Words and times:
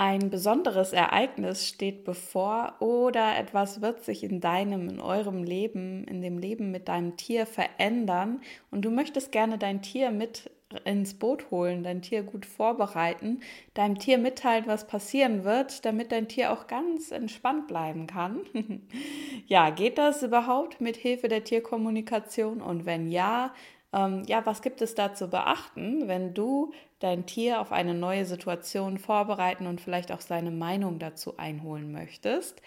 ein 0.00 0.30
besonderes 0.30 0.94
Ereignis 0.94 1.68
steht 1.68 2.04
bevor 2.04 2.76
oder 2.80 3.36
etwas 3.36 3.82
wird 3.82 4.02
sich 4.02 4.24
in 4.24 4.40
deinem, 4.40 4.88
in 4.88 4.98
eurem 4.98 5.44
Leben, 5.44 6.04
in 6.04 6.22
dem 6.22 6.38
Leben 6.38 6.70
mit 6.70 6.88
deinem 6.88 7.18
Tier 7.18 7.44
verändern 7.44 8.40
und 8.70 8.82
du 8.82 8.90
möchtest 8.90 9.30
gerne 9.30 9.58
dein 9.58 9.82
Tier 9.82 10.10
mit 10.10 10.50
ins 10.84 11.18
Boot 11.18 11.50
holen, 11.50 11.82
dein 11.82 12.00
Tier 12.00 12.22
gut 12.22 12.46
vorbereiten, 12.46 13.40
deinem 13.74 13.98
Tier 13.98 14.16
mitteilen, 14.16 14.66
was 14.66 14.86
passieren 14.86 15.44
wird, 15.44 15.84
damit 15.84 16.12
dein 16.12 16.28
Tier 16.28 16.50
auch 16.50 16.66
ganz 16.66 17.10
entspannt 17.10 17.68
bleiben 17.68 18.06
kann. 18.06 18.40
ja, 19.48 19.68
geht 19.68 19.98
das 19.98 20.22
überhaupt 20.22 20.80
mit 20.80 20.96
Hilfe 20.96 21.28
der 21.28 21.44
Tierkommunikation? 21.44 22.62
Und 22.62 22.86
wenn 22.86 23.10
ja, 23.10 23.52
ähm, 23.92 24.22
ja, 24.26 24.44
was 24.46 24.62
gibt 24.62 24.82
es 24.82 24.94
da 24.94 25.14
zu 25.14 25.28
beachten, 25.28 26.06
wenn 26.06 26.34
du 26.34 26.72
dein 27.00 27.26
Tier 27.26 27.60
auf 27.60 27.72
eine 27.72 27.94
neue 27.94 28.24
Situation 28.24 28.98
vorbereiten 28.98 29.66
und 29.66 29.80
vielleicht 29.80 30.12
auch 30.12 30.20
seine 30.20 30.50
Meinung 30.50 30.98
dazu 30.98 31.36
einholen 31.38 31.90
möchtest? 31.90 32.62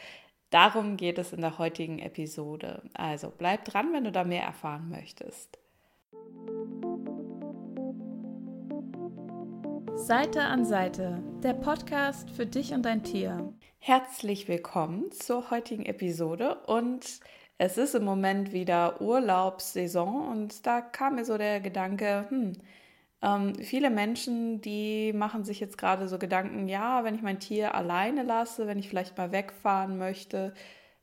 Darum 0.49 0.97
geht 0.97 1.17
es 1.17 1.33
in 1.33 1.41
der 1.41 1.57
heutigen 1.57 1.99
Episode. 1.99 2.83
Also 2.93 3.31
bleib 3.35 3.65
dran, 3.65 3.93
wenn 3.93 4.03
du 4.03 4.11
da 4.11 4.23
mehr 4.23 4.43
erfahren 4.43 4.89
möchtest. 4.89 5.57
Seite 9.95 10.41
an 10.41 10.65
Seite, 10.65 11.23
der 11.41 11.53
Podcast 11.53 12.29
für 12.29 12.45
dich 12.45 12.73
und 12.73 12.83
dein 12.83 13.03
Tier. 13.03 13.53
Herzlich 13.79 14.47
willkommen 14.47 15.11
zur 15.11 15.49
heutigen 15.49 15.85
Episode 15.85 16.55
und 16.67 17.21
es 17.63 17.77
ist 17.77 17.95
im 17.95 18.03
Moment 18.03 18.51
wieder 18.51 19.01
Urlaubssaison 19.01 20.27
und 20.27 20.65
da 20.67 20.81
kam 20.81 21.15
mir 21.15 21.23
so 21.25 21.37
der 21.37 21.61
Gedanke, 21.61 22.25
hm, 22.29 22.53
ähm, 23.21 23.55
viele 23.55 23.89
Menschen, 23.89 24.59
die 24.61 25.13
machen 25.13 25.45
sich 25.45 25.61
jetzt 25.61 25.77
gerade 25.77 26.09
so 26.09 26.19
Gedanken, 26.19 26.67
ja, 26.67 27.03
wenn 27.05 27.15
ich 27.15 27.21
mein 27.21 27.39
Tier 27.39 27.73
alleine 27.75 28.23
lasse, 28.23 28.67
wenn 28.67 28.79
ich 28.79 28.89
vielleicht 28.89 29.17
mal 29.17 29.31
wegfahren 29.31 29.97
möchte, 29.97 30.53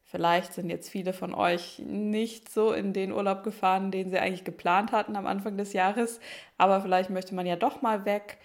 vielleicht 0.05 0.53
sind 0.55 0.69
jetzt 0.71 0.91
viele 0.91 1.15
von 1.15 1.35
euch 1.35 1.79
nicht 1.81 2.51
so 2.51 2.73
in 2.73 2.93
den 2.93 3.13
Urlaub 3.13 3.43
gefahren, 3.43 3.91
den 3.91 4.11
sie 4.11 4.19
eigentlich 4.19 4.45
geplant 4.45 4.93
hatten 4.93 5.17
am 5.17 5.27
Anfang 5.27 5.57
des 5.57 5.73
Jahres, 5.73 6.21
aber 6.59 6.83
vielleicht 6.83 7.09
möchte 7.11 7.35
man 7.35 7.47
ja 7.47 7.57
doch 7.57 7.81
mal 7.83 8.05
weg. 8.05 8.39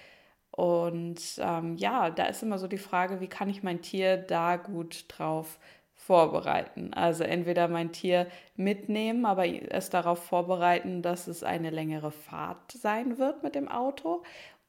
Und 0.51 1.19
ähm, 1.39 1.75
ja, 1.77 2.09
da 2.11 2.25
ist 2.27 2.43
immer 2.43 2.59
so 2.59 2.67
die 2.67 2.77
Frage, 2.77 3.19
wie 3.19 3.27
kann 3.27 3.49
ich 3.49 3.61
mein 3.63 3.81
Tier 3.81 4.15
da 4.17 4.55
gut 4.55 5.05
drauf 5.09 5.59
vorbereiten. 6.05 6.93
Also 6.93 7.23
entweder 7.23 7.67
mein 7.67 7.91
Tier 7.91 8.27
mitnehmen, 8.55 9.25
aber 9.25 9.47
es 9.47 9.89
darauf 9.89 10.23
vorbereiten, 10.23 11.01
dass 11.01 11.27
es 11.27 11.43
eine 11.43 11.71
längere 11.71 12.11
Fahrt 12.11 12.71
sein 12.71 13.17
wird 13.17 13.41
mit 13.41 13.55
dem 13.55 13.67
Auto. 13.67 14.21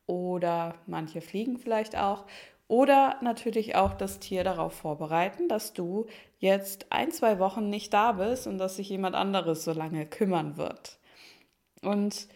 Oder 0.06 0.76
manche 0.86 1.20
fliegen 1.20 1.58
vielleicht 1.58 1.96
auch. 1.96 2.24
Oder 2.68 3.16
natürlich 3.20 3.76
auch 3.76 3.94
das 3.94 4.18
Tier 4.18 4.44
darauf 4.44 4.72
vorbereiten, 4.72 5.48
dass 5.48 5.72
du 5.72 6.06
jetzt 6.38 6.86
ein, 6.90 7.12
zwei 7.12 7.38
Wochen 7.38 7.68
nicht 7.68 7.92
da 7.92 8.12
bist 8.12 8.46
und 8.46 8.58
dass 8.58 8.76
sich 8.76 8.88
jemand 8.88 9.14
anderes 9.14 9.64
so 9.64 9.72
lange 9.72 10.06
kümmern 10.06 10.56
wird. 10.56 10.98
Und 11.82 12.28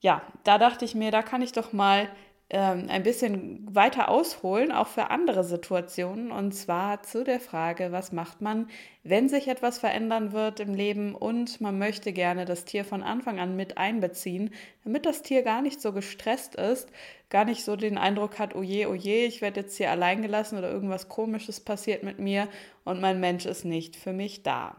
ja, 0.00 0.22
da 0.44 0.58
dachte 0.58 0.84
ich 0.84 0.94
mir, 0.94 1.10
da 1.10 1.22
kann 1.22 1.42
ich 1.42 1.52
doch 1.52 1.72
mal 1.72 2.08
ein 2.56 3.02
bisschen 3.02 3.74
weiter 3.74 4.08
ausholen, 4.08 4.72
auch 4.72 4.86
für 4.86 5.10
andere 5.10 5.44
Situationen. 5.44 6.32
Und 6.32 6.52
zwar 6.52 7.02
zu 7.02 7.22
der 7.22 7.40
Frage, 7.40 7.92
was 7.92 8.10
macht 8.10 8.40
man, 8.40 8.70
wenn 9.04 9.28
sich 9.28 9.48
etwas 9.48 9.78
verändern 9.78 10.32
wird 10.32 10.58
im 10.60 10.72
Leben 10.72 11.14
und 11.14 11.60
man 11.60 11.78
möchte 11.78 12.14
gerne 12.14 12.46
das 12.46 12.64
Tier 12.64 12.86
von 12.86 13.02
Anfang 13.02 13.38
an 13.38 13.54
mit 13.54 13.76
einbeziehen, 13.76 14.54
damit 14.82 15.04
das 15.04 15.20
Tier 15.20 15.42
gar 15.42 15.60
nicht 15.60 15.82
so 15.82 15.92
gestresst 15.92 16.54
ist, 16.54 16.88
gar 17.28 17.44
nicht 17.44 17.64
so 17.64 17.76
den 17.76 17.98
Eindruck 17.98 18.38
hat, 18.38 18.54
oh 18.54 18.62
je, 18.62 18.86
oh 18.86 18.94
je, 18.94 19.26
ich 19.26 19.42
werde 19.42 19.60
jetzt 19.60 19.76
hier 19.76 19.90
allein 19.90 20.22
gelassen 20.22 20.56
oder 20.56 20.70
irgendwas 20.70 21.10
Komisches 21.10 21.60
passiert 21.60 22.02
mit 22.02 22.18
mir 22.18 22.48
und 22.84 22.98
mein 22.98 23.20
Mensch 23.20 23.44
ist 23.44 23.66
nicht 23.66 23.94
für 23.94 24.14
mich 24.14 24.42
da. 24.42 24.76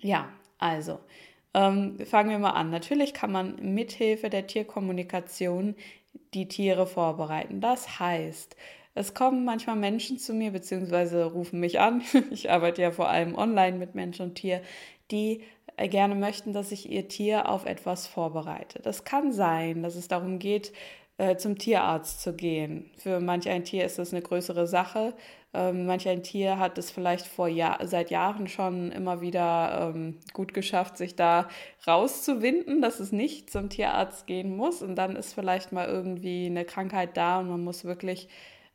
Ja, 0.00 0.30
also. 0.56 0.98
Ähm, 1.52 1.98
fangen 2.06 2.30
wir 2.30 2.38
mal 2.38 2.50
an. 2.50 2.70
Natürlich 2.70 3.12
kann 3.12 3.32
man 3.32 3.74
mithilfe 3.74 4.30
der 4.30 4.46
Tierkommunikation 4.46 5.74
die 6.34 6.48
Tiere 6.48 6.86
vorbereiten. 6.86 7.60
Das 7.60 7.98
heißt, 7.98 8.56
es 8.94 9.14
kommen 9.14 9.44
manchmal 9.44 9.76
Menschen 9.76 10.18
zu 10.18 10.34
mir, 10.34 10.50
beziehungsweise 10.50 11.24
rufen 11.24 11.60
mich 11.60 11.80
an. 11.80 12.02
Ich 12.30 12.50
arbeite 12.50 12.82
ja 12.82 12.90
vor 12.90 13.08
allem 13.08 13.34
online 13.34 13.78
mit 13.78 13.94
Mensch 13.94 14.20
und 14.20 14.34
Tier, 14.34 14.62
die 15.10 15.42
äh, 15.76 15.88
gerne 15.88 16.14
möchten, 16.14 16.52
dass 16.52 16.72
ich 16.72 16.90
ihr 16.90 17.08
Tier 17.08 17.48
auf 17.48 17.66
etwas 17.66 18.06
vorbereite. 18.06 18.80
Das 18.82 19.04
kann 19.04 19.32
sein, 19.32 19.82
dass 19.82 19.94
es 19.94 20.08
darum 20.08 20.38
geht, 20.38 20.72
äh, 21.18 21.36
zum 21.36 21.58
Tierarzt 21.58 22.20
zu 22.22 22.34
gehen. 22.34 22.90
Für 22.96 23.20
manch 23.20 23.48
ein 23.48 23.64
Tier 23.64 23.84
ist 23.84 23.98
das 23.98 24.12
eine 24.12 24.22
größere 24.22 24.66
Sache. 24.66 25.14
Ähm, 25.52 25.86
manch 25.86 26.08
ein 26.08 26.22
Tier 26.22 26.58
hat 26.58 26.78
es 26.78 26.90
vielleicht 26.90 27.26
vor 27.26 27.48
Jahr, 27.48 27.84
seit 27.86 28.10
Jahren 28.10 28.46
schon 28.46 28.92
immer 28.92 29.20
wieder 29.20 29.92
ähm, 29.94 30.18
gut 30.32 30.54
geschafft, 30.54 30.96
sich 30.96 31.16
da 31.16 31.48
rauszuwinden, 31.86 32.80
dass 32.80 33.00
es 33.00 33.10
nicht 33.10 33.50
zum 33.50 33.68
Tierarzt 33.68 34.26
gehen 34.26 34.56
muss. 34.56 34.82
Und 34.82 34.94
dann 34.96 35.16
ist 35.16 35.34
vielleicht 35.34 35.72
mal 35.72 35.88
irgendwie 35.88 36.46
eine 36.46 36.64
Krankheit 36.64 37.16
da 37.16 37.40
und 37.40 37.48
man 37.48 37.64
muss 37.64 37.84
wirklich 37.84 38.28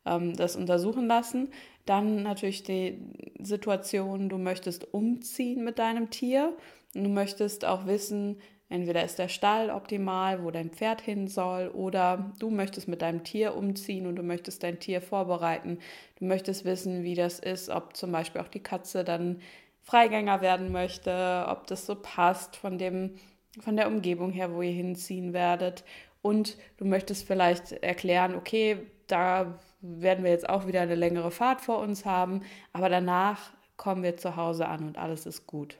ähm, 0.04 0.36
das 0.36 0.54
untersuchen 0.56 1.06
lassen. 1.06 1.50
Dann 1.86 2.22
natürlich 2.22 2.62
die 2.62 3.00
Situation, 3.40 4.28
du 4.28 4.36
möchtest 4.36 4.92
umziehen 4.92 5.64
mit 5.64 5.78
deinem 5.78 6.10
Tier. 6.10 6.56
Und 6.94 7.04
du 7.04 7.10
möchtest 7.10 7.64
auch 7.64 7.86
wissen, 7.86 8.40
Entweder 8.68 9.04
ist 9.04 9.18
der 9.18 9.28
Stall 9.28 9.70
optimal, 9.70 10.42
wo 10.42 10.50
dein 10.50 10.70
Pferd 10.70 11.00
hin 11.00 11.28
soll, 11.28 11.68
oder 11.68 12.32
du 12.40 12.50
möchtest 12.50 12.88
mit 12.88 13.00
deinem 13.00 13.22
Tier 13.22 13.54
umziehen 13.54 14.06
und 14.06 14.16
du 14.16 14.22
möchtest 14.24 14.62
dein 14.64 14.80
Tier 14.80 15.00
vorbereiten. 15.00 15.78
Du 16.18 16.24
möchtest 16.24 16.64
wissen, 16.64 17.04
wie 17.04 17.14
das 17.14 17.38
ist, 17.38 17.68
ob 17.68 17.96
zum 17.96 18.10
Beispiel 18.10 18.40
auch 18.40 18.48
die 18.48 18.62
Katze 18.62 19.04
dann 19.04 19.40
Freigänger 19.82 20.40
werden 20.40 20.72
möchte, 20.72 21.46
ob 21.48 21.68
das 21.68 21.86
so 21.86 21.94
passt 21.94 22.56
von 22.56 22.76
dem, 22.76 23.14
von 23.60 23.76
der 23.76 23.86
Umgebung 23.86 24.32
her, 24.32 24.52
wo 24.52 24.62
ihr 24.62 24.72
hinziehen 24.72 25.32
werdet. 25.32 25.84
Und 26.20 26.56
du 26.76 26.84
möchtest 26.84 27.24
vielleicht 27.24 27.70
erklären, 27.70 28.34
okay, 28.34 28.78
da 29.06 29.60
werden 29.80 30.24
wir 30.24 30.32
jetzt 30.32 30.48
auch 30.48 30.66
wieder 30.66 30.80
eine 30.80 30.96
längere 30.96 31.30
Fahrt 31.30 31.60
vor 31.60 31.78
uns 31.78 32.04
haben, 32.04 32.42
aber 32.72 32.88
danach 32.88 33.52
kommen 33.76 34.02
wir 34.02 34.16
zu 34.16 34.34
Hause 34.34 34.66
an 34.66 34.88
und 34.88 34.98
alles 34.98 35.24
ist 35.26 35.46
gut 35.46 35.78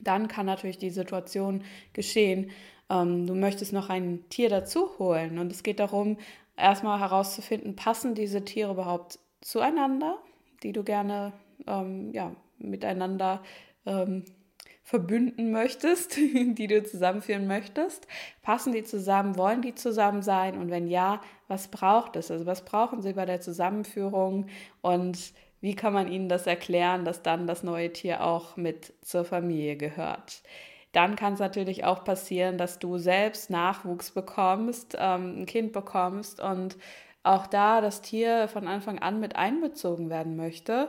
dann 0.00 0.28
kann 0.28 0.46
natürlich 0.46 0.78
die 0.78 0.90
Situation 0.90 1.62
geschehen. 1.92 2.50
Ähm, 2.88 3.26
du 3.26 3.34
möchtest 3.34 3.72
noch 3.72 3.88
ein 3.88 4.24
Tier 4.28 4.48
dazu 4.48 4.98
holen 4.98 5.38
und 5.38 5.52
es 5.52 5.62
geht 5.62 5.80
darum, 5.80 6.18
erstmal 6.56 7.00
herauszufinden, 7.00 7.76
passen 7.76 8.14
diese 8.14 8.44
Tiere 8.44 8.72
überhaupt 8.72 9.18
zueinander, 9.40 10.18
die 10.62 10.72
du 10.72 10.84
gerne 10.84 11.32
ähm, 11.66 12.12
ja, 12.12 12.34
miteinander 12.58 13.42
ähm, 13.86 14.24
verbünden 14.82 15.52
möchtest, 15.52 16.16
die 16.16 16.66
du 16.66 16.82
zusammenführen 16.82 17.46
möchtest. 17.46 18.06
Passen 18.42 18.72
die 18.72 18.82
zusammen? 18.82 19.36
Wollen 19.36 19.62
die 19.62 19.74
zusammen 19.74 20.22
sein? 20.22 20.58
Und 20.58 20.70
wenn 20.70 20.88
ja, 20.88 21.20
was 21.48 21.68
braucht 21.68 22.16
es? 22.16 22.30
Also 22.30 22.46
was 22.46 22.64
brauchen 22.64 23.00
sie 23.00 23.12
bei 23.12 23.24
der 23.24 23.40
Zusammenführung? 23.40 24.46
Und 24.82 25.32
wie 25.60 25.74
kann 25.76 25.92
man 25.92 26.08
ihnen 26.10 26.28
das 26.28 26.46
erklären, 26.46 27.04
dass 27.04 27.22
dann 27.22 27.46
das 27.46 27.62
neue 27.62 27.92
Tier 27.92 28.24
auch 28.24 28.56
mit 28.56 28.94
zur 29.02 29.24
Familie 29.24 29.76
gehört? 29.76 30.42
Dann 30.92 31.16
kann 31.16 31.34
es 31.34 31.38
natürlich 31.38 31.84
auch 31.84 32.04
passieren, 32.04 32.58
dass 32.58 32.78
du 32.78 32.98
selbst 32.98 33.50
Nachwuchs 33.50 34.10
bekommst, 34.10 34.96
ähm, 34.98 35.42
ein 35.42 35.46
Kind 35.46 35.72
bekommst 35.72 36.40
und 36.40 36.76
auch 37.22 37.46
da 37.46 37.80
das 37.80 38.00
Tier 38.02 38.48
von 38.48 38.66
Anfang 38.66 38.98
an 38.98 39.20
mit 39.20 39.36
einbezogen 39.36 40.10
werden 40.10 40.36
möchte 40.36 40.88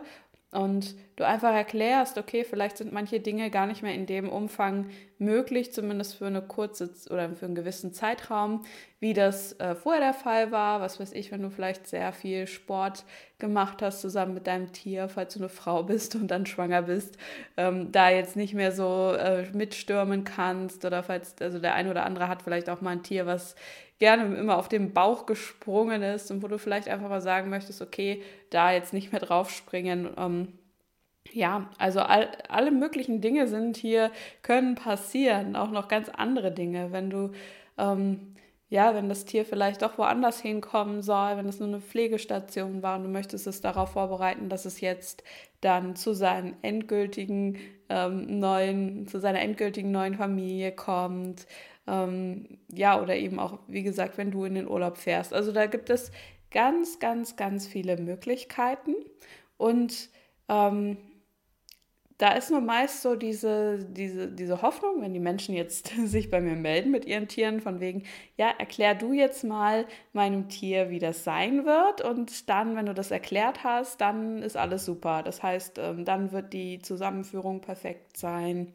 und 0.52 0.96
du 1.22 1.28
einfach 1.28 1.54
erklärst, 1.54 2.18
okay, 2.18 2.44
vielleicht 2.44 2.78
sind 2.78 2.92
manche 2.92 3.20
Dinge 3.20 3.52
gar 3.52 3.68
nicht 3.68 3.84
mehr 3.84 3.94
in 3.94 4.08
dem 4.08 4.28
Umfang 4.28 4.90
möglich, 5.20 5.72
zumindest 5.72 6.16
für 6.16 6.26
eine 6.26 6.42
kurze 6.42 6.90
oder 7.12 7.30
für 7.36 7.46
einen 7.46 7.54
gewissen 7.54 7.94
Zeitraum, 7.94 8.64
wie 9.00 9.14
das 9.14 9.54
äh, 9.60 9.76
vorher 9.76 10.02
der 10.02 10.14
Fall 10.16 10.52
war. 10.52 10.82
Was 10.82 11.00
weiß 11.00 11.14
ich, 11.14 11.32
wenn 11.32 11.44
du 11.44 11.52
vielleicht 11.52 11.86
sehr 11.88 12.12
viel 12.12 12.48
Sport 12.48 13.06
gemacht 13.38 13.84
hast 13.84 14.02
zusammen 14.02 14.34
mit 14.34 14.48
deinem 14.48 14.74
Tier, 14.74 15.10
falls 15.10 15.36
du 15.36 15.40
eine 15.40 15.50
Frau 15.50 15.84
bist 15.92 16.16
und 16.16 16.30
dann 16.30 16.48
schwanger 16.48 16.82
bist, 16.82 17.18
ähm, 17.56 17.92
da 17.92 18.10
jetzt 18.10 18.36
nicht 18.36 18.56
mehr 18.56 18.72
so 18.72 19.14
äh, 19.14 19.46
mitstürmen 19.54 20.24
kannst 20.24 20.86
oder 20.86 21.04
falls, 21.04 21.36
also 21.40 21.60
der 21.60 21.76
eine 21.76 21.92
oder 21.92 22.06
andere 22.06 22.28
hat 22.28 22.42
vielleicht 22.42 22.68
auch 22.68 22.82
mal 22.82 22.92
ein 22.92 23.04
Tier, 23.04 23.28
was 23.28 23.56
gerne 24.00 24.36
immer 24.36 24.58
auf 24.58 24.70
den 24.70 24.94
Bauch 24.94 25.28
gesprungen 25.28 26.02
ist 26.02 26.32
und 26.32 26.42
wo 26.42 26.48
du 26.48 26.58
vielleicht 26.58 26.88
einfach 26.88 27.10
mal 27.10 27.22
sagen 27.22 27.52
möchtest, 27.52 27.84
okay, 27.84 28.24
da 28.50 28.72
jetzt 28.72 28.92
nicht 28.92 29.12
mehr 29.12 29.22
drauf 29.22 29.52
springen. 29.52 30.10
Ähm, 30.18 30.48
ja, 31.32 31.70
also 31.78 32.02
all, 32.02 32.30
alle 32.50 32.72
möglichen 32.72 33.22
Dinge 33.22 33.48
sind 33.48 33.78
hier, 33.78 34.12
können 34.42 34.76
passieren, 34.76 35.56
auch 35.56 35.72
noch 35.72 35.88
ganz 35.88 36.10
andere 36.10 36.52
Dinge, 36.52 36.92
wenn 36.92 37.10
du 37.10 37.32
ähm, 37.78 38.36
ja, 38.72 38.96
wenn 38.96 39.10
das 39.10 39.26
Tier 39.26 39.44
vielleicht 39.44 39.82
doch 39.82 39.98
woanders 39.98 40.40
hinkommen 40.40 41.02
soll, 41.02 41.36
wenn 41.36 41.46
es 41.50 41.60
nur 41.60 41.68
eine 41.68 41.82
Pflegestation 41.82 42.82
war 42.82 42.96
und 42.96 43.04
du 43.04 43.10
möchtest 43.10 43.46
es 43.46 43.60
darauf 43.60 43.92
vorbereiten, 43.92 44.48
dass 44.48 44.64
es 44.64 44.80
jetzt 44.80 45.24
dann 45.60 45.98
zu 45.98 46.14
seinen 46.14 46.56
endgültigen 46.62 47.58
ähm, 47.90 48.40
neuen, 48.40 49.08
zu 49.08 49.20
seiner 49.20 49.42
endgültigen 49.42 49.92
neuen 49.92 50.16
Familie 50.16 50.72
kommt, 50.72 51.48
ähm, 51.86 52.60
ja, 52.72 53.02
oder 53.02 53.18
eben 53.18 53.40
auch, 53.40 53.60
wie 53.68 53.84
gesagt, 53.84 54.18
wenn 54.18 54.32
du 54.32 54.46
in 54.46 54.56
den 54.56 54.70
Urlaub 54.70 54.98
fährst. 54.98 55.34
Also 55.34 55.52
da 55.52 55.66
gibt 55.66 55.90
es 55.90 56.14
ganz, 56.50 57.00
ganz, 57.00 57.36
ganz 57.36 57.68
viele 57.68 57.98
Möglichkeiten. 57.98 58.96
Und 59.58 60.10
ähm, 60.48 60.96
da 62.22 62.34
ist 62.34 62.52
nur 62.52 62.62
meist 62.62 63.02
so 63.02 63.16
diese, 63.16 63.80
diese, 63.84 64.28
diese 64.28 64.62
Hoffnung, 64.62 65.02
wenn 65.02 65.12
die 65.12 65.20
Menschen 65.20 65.56
jetzt 65.56 65.88
sich 66.06 66.30
bei 66.30 66.40
mir 66.40 66.56
melden 66.56 66.92
mit 66.92 67.06
ihren 67.06 67.28
Tieren, 67.28 67.62
von 67.62 67.80
wegen, 67.80 68.04
ja, 68.38 68.54
erklär 68.60 68.94
du 68.94 69.12
jetzt 69.12 69.44
mal 69.44 69.88
meinem 70.14 70.48
Tier, 70.48 70.92
wie 70.92 71.00
das 71.00 71.24
sein 71.24 71.66
wird. 71.66 72.02
Und 72.02 72.48
dann, 72.48 72.76
wenn 72.76 72.86
du 72.86 72.94
das 72.94 73.10
erklärt 73.10 73.64
hast, 73.64 74.02
dann 74.02 74.44
ist 74.44 74.56
alles 74.56 74.86
super. 74.86 75.24
Das 75.24 75.42
heißt, 75.42 75.80
ähm, 75.80 76.06
dann 76.06 76.32
wird 76.32 76.54
die 76.54 76.80
Zusammenführung 76.80 77.60
perfekt 77.62 78.18
sein. 78.18 78.72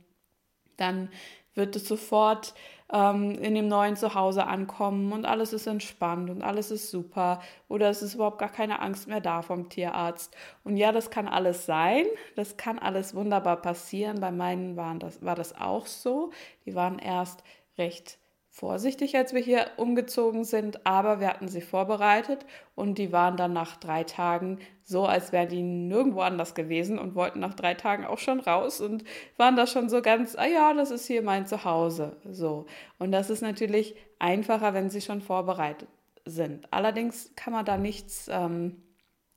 Dann 0.77 1.09
wird 1.57 1.75
es 1.75 1.89
sofort 1.89 2.55
ähm, 2.93 3.33
in 3.33 3.55
dem 3.55 3.67
neuen 3.67 3.97
Zuhause 3.97 4.47
ankommen 4.47 5.13
und 5.13 5.25
alles 5.25 5.53
ist 5.53 5.67
entspannt 5.67 6.31
und 6.31 6.43
alles 6.43 6.71
ist 6.71 6.91
super 6.91 7.41
oder 7.69 7.91
es 7.91 8.03
ist 8.03 8.15
überhaupt 8.15 8.39
gar 8.39 8.53
keine 8.53 8.81
Angst 8.81 9.09
mehr 9.09 9.21
da 9.21 9.43
vom 9.43 9.69
Tierarzt. 9.69 10.37
Und 10.63 10.77
ja, 10.77 10.93
das 10.93 11.11
kann 11.11 11.27
alles 11.27 11.67
sein, 11.67 12.05
das 12.37 12.57
kann 12.57 12.79
alles 12.79 13.15
wunderbar 13.15 13.57
passieren. 13.57 14.21
Bei 14.21 14.31
meinen 14.31 14.77
waren 14.77 15.01
das, 15.01 15.25
war 15.25 15.35
das 15.35 15.59
auch 15.59 15.87
so. 15.87 16.31
Die 16.65 16.75
waren 16.75 16.99
erst 16.99 17.43
recht 17.79 18.19
vorsichtig, 18.57 19.15
als 19.19 19.35
wir 19.35 19.43
hier 19.43 19.67
umgezogen 19.77 20.45
sind, 20.45 20.87
aber 20.87 21.21
wir 21.21 21.29
hatten 21.29 21.47
sie 21.47 21.61
vorbereitet 21.61 22.47
und 22.75 22.97
die 22.97 23.13
waren 23.13 23.37
dann 23.37 23.53
nach 23.53 23.77
drei 23.77 24.03
Tagen 24.03 24.61
so, 24.83 25.05
als 25.05 25.31
wären 25.31 25.51
die 25.51 25.61
nirgendwo 25.61 26.21
anders 26.21 26.55
gewesen 26.55 26.99
und 26.99 27.15
wollten 27.15 27.39
nach 27.39 27.53
drei 27.53 27.75
Tagen 27.75 28.07
auch 28.07 28.17
schon 28.17 28.41
raus 28.41 28.81
und 28.81 29.05
waren 29.37 29.57
da 29.57 29.67
schon 29.67 29.91
so 29.91 30.01
ganz, 30.01 30.37
ah 30.37 30.47
ja, 30.47 30.73
das 30.73 30.91
ist 30.91 31.07
hier 31.07 31.21
mein 31.21 31.47
Zuhause. 31.47 32.17
So. 32.25 32.65
Und 32.99 33.13
das 33.13 33.29
ist 33.29 33.43
natürlich 33.43 33.95
einfacher, 34.19 34.73
wenn 34.73 34.89
sie 34.89 35.03
schon 35.03 35.21
vorbereitet 35.21 35.89
sind. 36.25 36.73
Allerdings 36.73 37.33
kann 37.37 37.53
man 37.53 37.67
da 37.67 37.77
nichts, 37.77 38.27
ähm, 38.33 38.83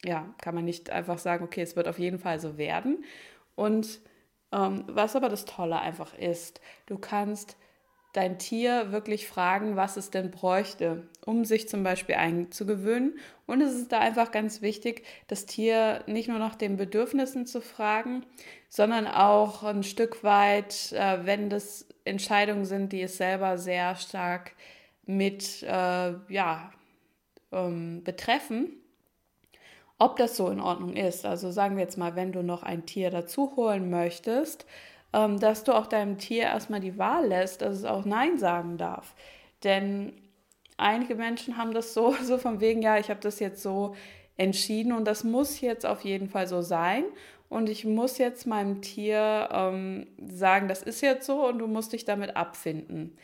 ja, 0.06 0.33
kann 0.42 0.56
man 0.56 0.63
nicht 0.63 0.92
einfach 0.92 1.18
sagen, 1.18 1.44
okay, 1.44 1.62
es 1.62 1.75
wird 1.75 1.89
auf 1.89 2.00
jeden 2.00 2.19
Fall 2.19 2.39
so 2.39 2.57
werden. 2.57 3.04
Und 3.56 4.00
ähm, 4.54 4.86
was 4.88 5.18
aber 5.18 5.27
das 5.27 5.44
Tolle 5.44 5.81
einfach 5.81 6.18
ist, 6.18 6.62
du 6.86 6.98
kannst 6.98 7.57
dein 8.13 8.39
Tier 8.39 8.91
wirklich 8.91 9.27
fragen, 9.27 9.75
was 9.75 9.97
es 9.97 10.09
denn 10.09 10.31
bräuchte, 10.31 11.07
um 11.25 11.45
sich 11.45 11.69
zum 11.69 11.83
Beispiel 11.83 12.15
einzugewöhnen. 12.15 13.19
Und 13.45 13.61
es 13.61 13.73
ist 13.73 13.91
da 13.91 14.00
einfach 14.00 14.31
ganz 14.31 14.61
wichtig, 14.61 15.03
das 15.27 15.45
Tier 15.45 16.03
nicht 16.07 16.27
nur 16.27 16.39
nach 16.39 16.56
den 16.56 16.77
Bedürfnissen 16.77 17.45
zu 17.45 17.61
fragen, 17.61 18.25
sondern 18.67 19.07
auch 19.07 19.63
ein 19.63 19.83
Stück 19.83 20.23
weit, 20.23 20.91
äh, 20.94 21.25
wenn 21.25 21.50
das 21.50 21.88
Entscheidungen 22.03 22.65
sind, 22.65 22.94
die 22.94 23.01
es 23.01 23.17
selber 23.17 23.57
sehr 23.57 23.95
stark 23.95 24.53
mit 25.06 25.63
äh, 25.63 26.13
ja, 26.29 26.71
ähm, 27.51 28.03
betreffen, 28.03 28.71
ob 30.00 30.17
das 30.17 30.35
so 30.35 30.50
in 30.50 30.59
Ordnung 30.59 30.95
ist. 30.95 31.25
Also 31.25 31.51
sagen 31.51 31.75
wir 31.75 31.83
jetzt 31.83 31.97
mal, 31.97 32.15
wenn 32.15 32.31
du 32.31 32.41
noch 32.41 32.63
ein 32.63 32.85
Tier 32.85 33.11
dazu 33.11 33.56
holen 33.56 33.89
möchtest, 33.89 34.65
ähm, 35.13 35.39
dass 35.39 35.63
du 35.63 35.73
auch 35.73 35.88
deinem 35.88 36.17
Tier 36.17 36.44
erstmal 36.44 36.79
die 36.79 36.97
Wahl 36.97 37.27
lässt, 37.27 37.61
dass 37.61 37.75
es 37.75 37.85
auch 37.85 38.06
Nein 38.06 38.38
sagen 38.38 38.77
darf. 38.77 39.15
Denn 39.63 40.13
einige 40.77 41.15
Menschen 41.15 41.57
haben 41.57 41.73
das 41.73 41.94
so, 41.94 42.13
so 42.23 42.38
von 42.38 42.59
wegen, 42.61 42.81
ja, 42.81 42.97
ich 42.97 43.09
habe 43.09 43.19
das 43.21 43.39
jetzt 43.39 43.61
so 43.61 43.95
entschieden 44.38 44.94
und 44.94 45.06
das 45.06 45.23
muss 45.23 45.61
jetzt 45.61 45.85
auf 45.85 46.01
jeden 46.01 46.29
Fall 46.29 46.47
so 46.47 46.61
sein. 46.61 47.03
Und 47.50 47.67
ich 47.67 47.83
muss 47.83 48.19
jetzt 48.19 48.45
meinem 48.45 48.81
Tier 48.81 49.50
ähm, 49.51 50.07
sagen, 50.27 50.67
das 50.67 50.83
ist 50.83 51.01
jetzt 51.01 51.25
so 51.25 51.47
und 51.47 51.57
du 51.59 51.67
musst 51.67 51.94
dich 51.94 52.06
damit 52.06 52.35
abfinden. 52.35 53.17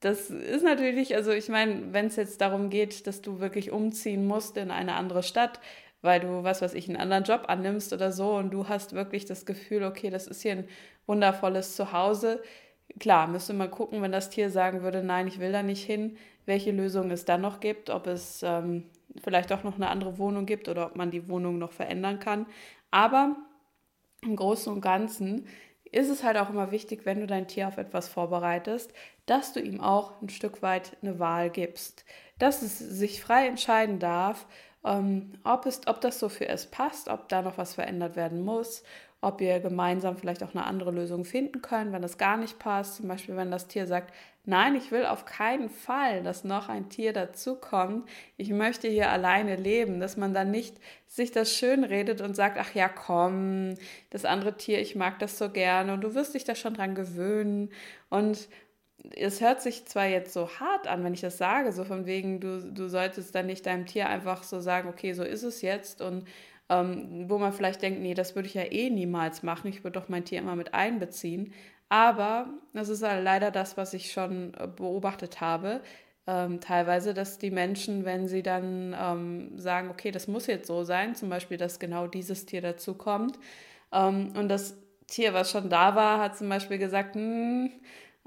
Das 0.00 0.30
ist 0.30 0.64
natürlich, 0.64 1.14
also 1.14 1.30
ich 1.32 1.48
meine, 1.48 1.92
wenn 1.92 2.06
es 2.06 2.16
jetzt 2.16 2.40
darum 2.40 2.70
geht, 2.70 3.06
dass 3.06 3.22
du 3.22 3.40
wirklich 3.40 3.70
umziehen 3.70 4.26
musst 4.26 4.56
in 4.56 4.70
eine 4.70 4.94
andere 4.94 5.22
Stadt, 5.22 5.60
weil 6.02 6.20
du, 6.20 6.44
was 6.44 6.62
weiß 6.62 6.74
ich, 6.74 6.88
einen 6.88 6.96
anderen 6.98 7.24
Job 7.24 7.44
annimmst 7.48 7.92
oder 7.92 8.12
so 8.12 8.34
und 8.36 8.50
du 8.50 8.68
hast 8.68 8.94
wirklich 8.94 9.24
das 9.24 9.46
Gefühl, 9.46 9.84
okay, 9.84 10.10
das 10.10 10.26
ist 10.26 10.42
hier 10.42 10.52
ein 10.52 10.68
wundervolles 11.08 11.74
Zuhause. 11.74 12.42
Klar, 13.00 13.26
müsste 13.26 13.54
man 13.54 13.70
gucken, 13.70 14.02
wenn 14.02 14.12
das 14.12 14.30
Tier 14.30 14.50
sagen 14.50 14.82
würde, 14.82 15.02
nein, 15.02 15.26
ich 15.26 15.40
will 15.40 15.52
da 15.52 15.62
nicht 15.62 15.84
hin, 15.84 16.16
welche 16.46 16.70
Lösung 16.70 17.10
es 17.10 17.24
dann 17.24 17.40
noch 17.40 17.60
gibt, 17.60 17.90
ob 17.90 18.06
es 18.06 18.42
ähm, 18.42 18.84
vielleicht 19.22 19.52
auch 19.52 19.64
noch 19.64 19.76
eine 19.76 19.88
andere 19.88 20.18
Wohnung 20.18 20.46
gibt 20.46 20.68
oder 20.68 20.86
ob 20.86 20.96
man 20.96 21.10
die 21.10 21.28
Wohnung 21.28 21.58
noch 21.58 21.72
verändern 21.72 22.20
kann. 22.20 22.46
Aber 22.90 23.36
im 24.22 24.36
Großen 24.36 24.72
und 24.72 24.80
Ganzen 24.80 25.46
ist 25.90 26.10
es 26.10 26.22
halt 26.22 26.36
auch 26.36 26.50
immer 26.50 26.70
wichtig, 26.70 27.06
wenn 27.06 27.20
du 27.20 27.26
dein 27.26 27.48
Tier 27.48 27.68
auf 27.68 27.78
etwas 27.78 28.08
vorbereitest, 28.08 28.92
dass 29.26 29.52
du 29.52 29.60
ihm 29.60 29.80
auch 29.80 30.20
ein 30.20 30.28
Stück 30.28 30.62
weit 30.62 30.96
eine 31.02 31.18
Wahl 31.18 31.50
gibst, 31.50 32.04
dass 32.38 32.62
es 32.62 32.78
sich 32.78 33.22
frei 33.22 33.46
entscheiden 33.46 33.98
darf, 33.98 34.46
ob, 34.82 35.66
es, 35.66 35.86
ob 35.86 36.00
das 36.00 36.18
so 36.18 36.28
für 36.28 36.48
es 36.48 36.66
passt, 36.66 37.08
ob 37.08 37.28
da 37.28 37.42
noch 37.42 37.58
was 37.58 37.74
verändert 37.74 38.16
werden 38.16 38.44
muss, 38.44 38.82
ob 39.20 39.40
ihr 39.40 39.58
gemeinsam 39.58 40.16
vielleicht 40.16 40.44
auch 40.44 40.54
eine 40.54 40.64
andere 40.64 40.92
Lösung 40.92 41.24
finden 41.24 41.60
könnt, 41.60 41.92
wenn 41.92 42.02
das 42.02 42.18
gar 42.18 42.36
nicht 42.36 42.58
passt. 42.58 42.96
Zum 42.96 43.08
Beispiel, 43.08 43.36
wenn 43.36 43.50
das 43.50 43.66
Tier 43.66 43.86
sagt, 43.86 44.14
nein, 44.44 44.76
ich 44.76 44.92
will 44.92 45.04
auf 45.04 45.24
keinen 45.24 45.68
Fall, 45.68 46.22
dass 46.22 46.44
noch 46.44 46.68
ein 46.68 46.88
Tier 46.88 47.12
dazukommt. 47.12 48.08
Ich 48.36 48.50
möchte 48.50 48.88
hier 48.88 49.10
alleine 49.10 49.56
leben, 49.56 49.98
dass 49.98 50.16
man 50.16 50.32
dann 50.32 50.52
nicht 50.52 50.76
sich 51.06 51.32
das 51.32 51.52
schön 51.52 51.82
redet 51.82 52.20
und 52.20 52.34
sagt, 52.34 52.56
ach 52.58 52.74
ja, 52.74 52.88
komm, 52.88 53.74
das 54.10 54.24
andere 54.24 54.56
Tier, 54.56 54.80
ich 54.80 54.94
mag 54.94 55.18
das 55.18 55.36
so 55.36 55.50
gerne 55.50 55.92
und 55.92 56.02
du 56.02 56.14
wirst 56.14 56.34
dich 56.34 56.44
da 56.44 56.54
schon 56.54 56.74
dran 56.74 56.94
gewöhnen. 56.94 57.70
Und 58.08 58.48
es 59.16 59.40
hört 59.40 59.62
sich 59.62 59.86
zwar 59.86 60.06
jetzt 60.06 60.32
so 60.32 60.48
hart 60.48 60.86
an, 60.86 61.04
wenn 61.04 61.14
ich 61.14 61.20
das 61.20 61.38
sage, 61.38 61.72
so 61.72 61.84
von 61.84 62.06
wegen, 62.06 62.40
du, 62.40 62.60
du 62.72 62.88
solltest 62.88 63.34
dann 63.34 63.46
nicht 63.46 63.66
deinem 63.66 63.86
Tier 63.86 64.08
einfach 64.08 64.42
so 64.42 64.60
sagen, 64.60 64.88
okay, 64.88 65.12
so 65.12 65.22
ist 65.22 65.42
es 65.42 65.62
jetzt 65.62 66.00
und 66.02 66.24
ähm, 66.68 67.24
wo 67.28 67.38
man 67.38 67.52
vielleicht 67.52 67.82
denkt, 67.82 68.00
nee, 68.00 68.14
das 68.14 68.34
würde 68.34 68.48
ich 68.48 68.54
ja 68.54 68.64
eh 68.64 68.90
niemals 68.90 69.42
machen, 69.42 69.68
ich 69.68 69.84
würde 69.84 69.98
doch 70.00 70.08
mein 70.08 70.24
Tier 70.24 70.40
immer 70.40 70.56
mit 70.56 70.74
einbeziehen. 70.74 71.52
Aber 71.88 72.48
das 72.74 72.90
ist 72.90 73.02
halt 73.02 73.24
leider 73.24 73.50
das, 73.50 73.76
was 73.78 73.94
ich 73.94 74.12
schon 74.12 74.52
äh, 74.54 74.66
beobachtet 74.66 75.40
habe. 75.40 75.80
Ähm, 76.26 76.60
teilweise, 76.60 77.14
dass 77.14 77.38
die 77.38 77.50
Menschen, 77.50 78.04
wenn 78.04 78.28
sie 78.28 78.42
dann 78.42 78.94
ähm, 79.00 79.58
sagen, 79.58 79.88
okay, 79.88 80.10
das 80.10 80.28
muss 80.28 80.46
jetzt 80.46 80.66
so 80.66 80.84
sein, 80.84 81.14
zum 81.14 81.30
Beispiel, 81.30 81.56
dass 81.56 81.78
genau 81.78 82.06
dieses 82.06 82.44
Tier 82.44 82.60
dazukommt, 82.60 83.38
ähm, 83.92 84.32
und 84.36 84.48
das 84.48 84.76
Tier, 85.06 85.32
was 85.32 85.50
schon 85.50 85.70
da 85.70 85.94
war, 85.94 86.20
hat 86.20 86.36
zum 86.36 86.48
Beispiel 86.50 86.76
gesagt, 86.78 87.14
hm, 87.14 87.70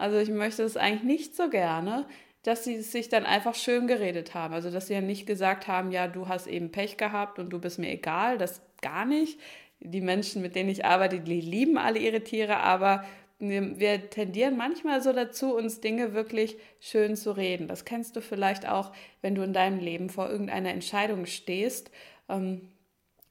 also 0.01 0.18
ich 0.18 0.30
möchte 0.30 0.63
es 0.63 0.77
eigentlich 0.77 1.03
nicht 1.03 1.36
so 1.36 1.50
gerne, 1.50 2.07
dass 2.42 2.63
sie 2.63 2.81
sich 2.81 3.07
dann 3.07 3.24
einfach 3.24 3.53
schön 3.53 3.86
geredet 3.86 4.33
haben. 4.33 4.53
Also 4.53 4.71
dass 4.71 4.88
sie 4.88 4.95
ja 4.95 5.01
nicht 5.01 5.27
gesagt 5.27 5.68
haben, 5.68 5.92
ja, 5.92 6.07
du 6.07 6.27
hast 6.27 6.48
eben 6.48 6.71
Pech 6.71 6.98
gehabt 6.98 7.38
und 7.38 7.51
du 7.51 7.59
bist 7.59 7.77
mir 7.77 7.92
egal, 7.92 8.39
das 8.39 8.62
gar 8.81 9.06
nicht. 9.06 9.39
Die 9.79 10.01
Menschen, 10.01 10.41
mit 10.41 10.55
denen 10.55 10.70
ich 10.70 10.86
arbeite, 10.86 11.20
die 11.20 11.39
lieben 11.39 11.77
alle 11.77 12.00
ihre 12.00 12.24
Tiere, 12.24 12.58
aber 12.58 13.03
wir, 13.38 13.79
wir 13.79 14.10
tendieren 14.10 14.58
manchmal 14.58 15.03
so 15.03 15.13
dazu, 15.13 15.55
uns 15.55 15.81
Dinge 15.81 16.13
wirklich 16.13 16.58
schön 16.79 17.15
zu 17.15 17.31
reden. 17.31 17.67
Das 17.67 17.86
kennst 17.86 18.15
du 18.15 18.22
vielleicht 18.22 18.67
auch, 18.67 18.91
wenn 19.22 19.36
du 19.36 19.43
in 19.43 19.53
deinem 19.53 19.79
Leben 19.79 20.10
vor 20.10 20.29
irgendeiner 20.29 20.70
Entscheidung 20.70 21.27
stehst. 21.27 21.91
Ähm, 22.27 22.70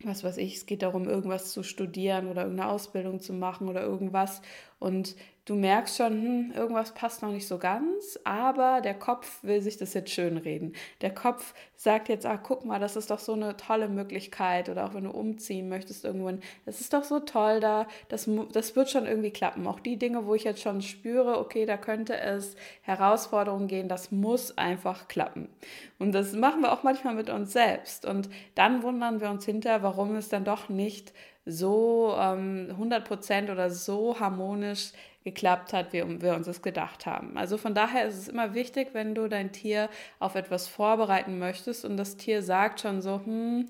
was 0.03 0.25
weiß 0.25 0.39
ich, 0.39 0.57
es 0.57 0.67
geht 0.67 0.83
darum, 0.83 1.09
irgendwas 1.09 1.53
zu 1.53 1.63
studieren 1.63 2.29
oder 2.29 2.43
irgendeine 2.43 2.71
Ausbildung 2.71 3.21
zu 3.21 3.33
machen 3.33 3.69
oder 3.69 3.83
irgendwas. 3.83 4.41
Und 4.81 5.15
du 5.45 5.57
merkst 5.57 5.97
schon, 5.97 6.13
hm, 6.13 6.53
irgendwas 6.57 6.95
passt 6.95 7.23
noch 7.23 7.31
nicht 7.31 7.47
so 7.47 7.59
ganz, 7.59 8.19
aber 8.25 8.81
der 8.81 8.95
Kopf 8.95 9.43
will 9.43 9.61
sich 9.61 9.77
das 9.77 9.93
jetzt 9.93 10.11
schön 10.11 10.39
reden. 10.39 10.73
Der 11.03 11.13
Kopf 11.13 11.55
sagt 11.77 12.09
jetzt, 12.09 12.25
ah, 12.25 12.39
guck 12.39 12.65
mal, 12.65 12.81
das 12.81 12.97
ist 12.97 13.11
doch 13.11 13.19
so 13.19 13.35
eine 13.35 13.57
tolle 13.59 13.89
Möglichkeit 13.89 14.71
oder 14.71 14.87
auch 14.87 14.95
wenn 14.95 15.05
du 15.05 15.11
umziehen 15.11 15.69
möchtest 15.69 16.05
irgendwann, 16.05 16.41
das 16.65 16.81
ist 16.81 16.95
doch 16.95 17.05
so 17.05 17.21
toll 17.21 17.61
da, 17.61 17.87
das, 18.09 18.29
das 18.53 18.75
wird 18.75 18.91
schon 18.91 19.07
irgendwie 19.07 19.33
klappen. 19.33 19.67
Auch 19.67 19.81
die 19.81 19.99
Dinge, 19.99 20.25
wo 20.25 20.35
ich 20.35 20.45
jetzt 20.45 20.63
schon 20.63 20.81
spüre, 20.81 21.39
okay, 21.39 21.67
da 21.67 21.77
könnte 21.77 22.19
es 22.19 22.57
Herausforderungen 22.81 23.69
gehen, 23.69 23.89
das 23.89 24.11
muss 24.11 24.57
einfach 24.57 25.09
klappen. 25.09 25.51
Und 25.99 26.13
das 26.13 26.33
machen 26.33 26.63
wir 26.63 26.73
auch 26.73 26.85
manchmal 26.85 27.15
mit 27.15 27.29
uns 27.29 27.53
selbst. 27.53 28.07
Und 28.07 28.31
dann 28.55 28.83
wundern 28.83 29.21
wir 29.21 29.29
uns 29.29 29.45
hinter, 29.45 29.83
warum 29.83 30.15
es 30.17 30.31
dann 30.31 30.45
doch 30.45 30.71
nicht 30.71 31.13
so 31.51 32.15
ähm, 32.19 32.69
100% 32.79 33.51
oder 33.51 33.71
so 33.71 34.19
harmonisch 34.19 34.93
geklappt 35.25 35.73
hat, 35.73 35.93
wie 35.93 36.23
wir 36.23 36.35
uns 36.35 36.47
das 36.47 36.63
gedacht 36.63 37.07
haben. 37.07 37.37
Also 37.37 37.59
von 37.59 37.75
daher 37.75 38.07
ist 38.07 38.17
es 38.17 38.29
immer 38.29 38.55
wichtig, 38.55 38.89
wenn 38.93 39.15
du 39.15 39.29
dein 39.29 39.53
Tier 39.53 39.91
auf 40.19 40.35
etwas 40.35 40.67
vorbereiten 40.69 41.39
möchtest 41.39 41.85
und 41.85 41.97
das 41.97 42.17
Tier 42.17 42.43
sagt 42.43 42.81
schon 42.81 43.03
so, 43.03 43.21
hm, 43.25 43.69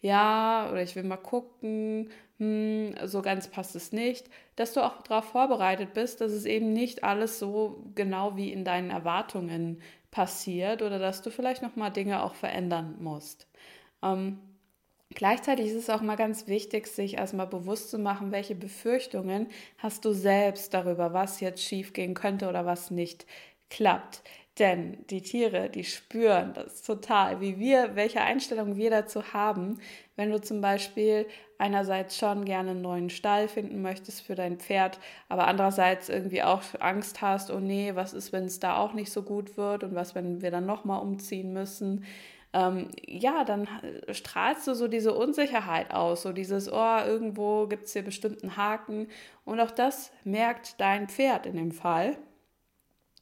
ja, 0.00 0.68
oder 0.70 0.82
ich 0.82 0.94
will 0.96 1.04
mal 1.04 1.16
gucken, 1.16 2.10
hm, 2.38 2.94
so 3.04 3.22
ganz 3.22 3.48
passt 3.48 3.74
es 3.76 3.92
nicht, 3.92 4.28
dass 4.56 4.72
du 4.72 4.80
auch 4.84 5.02
darauf 5.02 5.26
vorbereitet 5.26 5.94
bist, 5.94 6.20
dass 6.20 6.32
es 6.32 6.44
eben 6.44 6.72
nicht 6.72 7.04
alles 7.04 7.38
so 7.38 7.84
genau 7.94 8.36
wie 8.36 8.52
in 8.52 8.64
deinen 8.64 8.90
Erwartungen 8.90 9.80
passiert 10.10 10.82
oder 10.82 10.98
dass 10.98 11.22
du 11.22 11.30
vielleicht 11.30 11.62
noch 11.62 11.76
mal 11.76 11.90
Dinge 11.90 12.22
auch 12.22 12.34
verändern 12.34 12.96
musst. 13.00 13.46
Ähm, 14.02 14.38
Gleichzeitig 15.14 15.66
ist 15.66 15.76
es 15.76 15.90
auch 15.90 16.00
mal 16.00 16.16
ganz 16.16 16.46
wichtig, 16.46 16.86
sich 16.86 17.14
erstmal 17.18 17.46
bewusst 17.46 17.90
zu 17.90 17.98
machen, 17.98 18.32
welche 18.32 18.54
Befürchtungen 18.54 19.48
hast 19.78 20.04
du 20.04 20.12
selbst 20.12 20.72
darüber, 20.74 21.12
was 21.12 21.40
jetzt 21.40 21.62
schief 21.62 21.92
gehen 21.92 22.14
könnte 22.14 22.48
oder 22.48 22.66
was 22.66 22.90
nicht 22.90 23.26
klappt. 23.70 24.22
Denn 24.58 24.98
die 25.08 25.22
Tiere, 25.22 25.70
die 25.70 25.84
spüren 25.84 26.52
das 26.52 26.82
total, 26.82 27.40
wie 27.40 27.58
wir, 27.58 27.96
welche 27.96 28.20
Einstellung 28.20 28.76
wir 28.76 28.90
dazu 28.90 29.32
haben. 29.32 29.80
Wenn 30.14 30.30
du 30.30 30.40
zum 30.42 30.60
Beispiel 30.60 31.26
einerseits 31.56 32.18
schon 32.18 32.44
gerne 32.44 32.72
einen 32.72 32.82
neuen 32.82 33.08
Stall 33.08 33.48
finden 33.48 33.80
möchtest 33.80 34.20
für 34.20 34.34
dein 34.34 34.58
Pferd, 34.58 34.98
aber 35.30 35.46
andererseits 35.46 36.10
irgendwie 36.10 36.42
auch 36.42 36.62
Angst 36.80 37.22
hast, 37.22 37.50
oh 37.50 37.60
nee, 37.60 37.94
was 37.94 38.12
ist, 38.12 38.32
wenn 38.32 38.44
es 38.44 38.60
da 38.60 38.76
auch 38.76 38.92
nicht 38.92 39.10
so 39.10 39.22
gut 39.22 39.56
wird 39.56 39.84
und 39.84 39.94
was, 39.94 40.14
wenn 40.14 40.42
wir 40.42 40.50
dann 40.50 40.66
nochmal 40.66 41.00
umziehen 41.00 41.54
müssen. 41.54 42.04
Ähm, 42.52 42.88
ja, 43.06 43.44
dann 43.44 43.66
strahlst 44.10 44.66
du 44.66 44.74
so 44.74 44.88
diese 44.88 45.14
Unsicherheit 45.14 45.94
aus, 45.94 46.22
so 46.22 46.32
dieses, 46.32 46.70
oh, 46.70 46.98
irgendwo 47.06 47.66
gibt 47.66 47.86
es 47.86 47.92
hier 47.94 48.02
bestimmten 48.02 48.56
Haken. 48.56 49.08
Und 49.44 49.60
auch 49.60 49.70
das 49.70 50.12
merkt 50.24 50.80
dein 50.80 51.08
Pferd 51.08 51.46
in 51.46 51.56
dem 51.56 51.72
Fall 51.72 52.16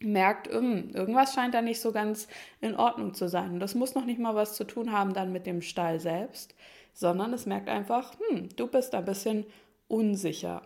merkt, 0.01 0.49
hm, 0.49 0.91
irgendwas 0.95 1.35
scheint 1.35 1.55
da 1.55 1.63
nicht 1.63 1.81
so 1.81 1.93
ganz 1.93 2.27
in 2.61 2.75
Ordnung 2.75 3.15
zu 3.15 3.29
sein. 3.29 3.53
Und 3.53 3.61
das 3.61 3.75
muss 3.75 3.95
noch 3.95 4.05
nicht 4.05 4.19
mal 4.19 4.35
was 4.35 4.55
zu 4.55 4.65
tun 4.65 4.93
haben 4.93 5.13
dann 5.15 5.33
mit 5.33 5.47
dem 5.47 5.63
Stall 5.63 6.01
selbst, 6.01 6.55
sondern 6.93 7.33
es 7.33 7.47
merkt 7.47 7.69
einfach, 7.69 8.15
hm, 8.19 8.49
du 8.57 8.67
bist 8.67 8.95
ein 8.95 9.05
bisschen 9.05 9.47
unsicher. 9.89 10.63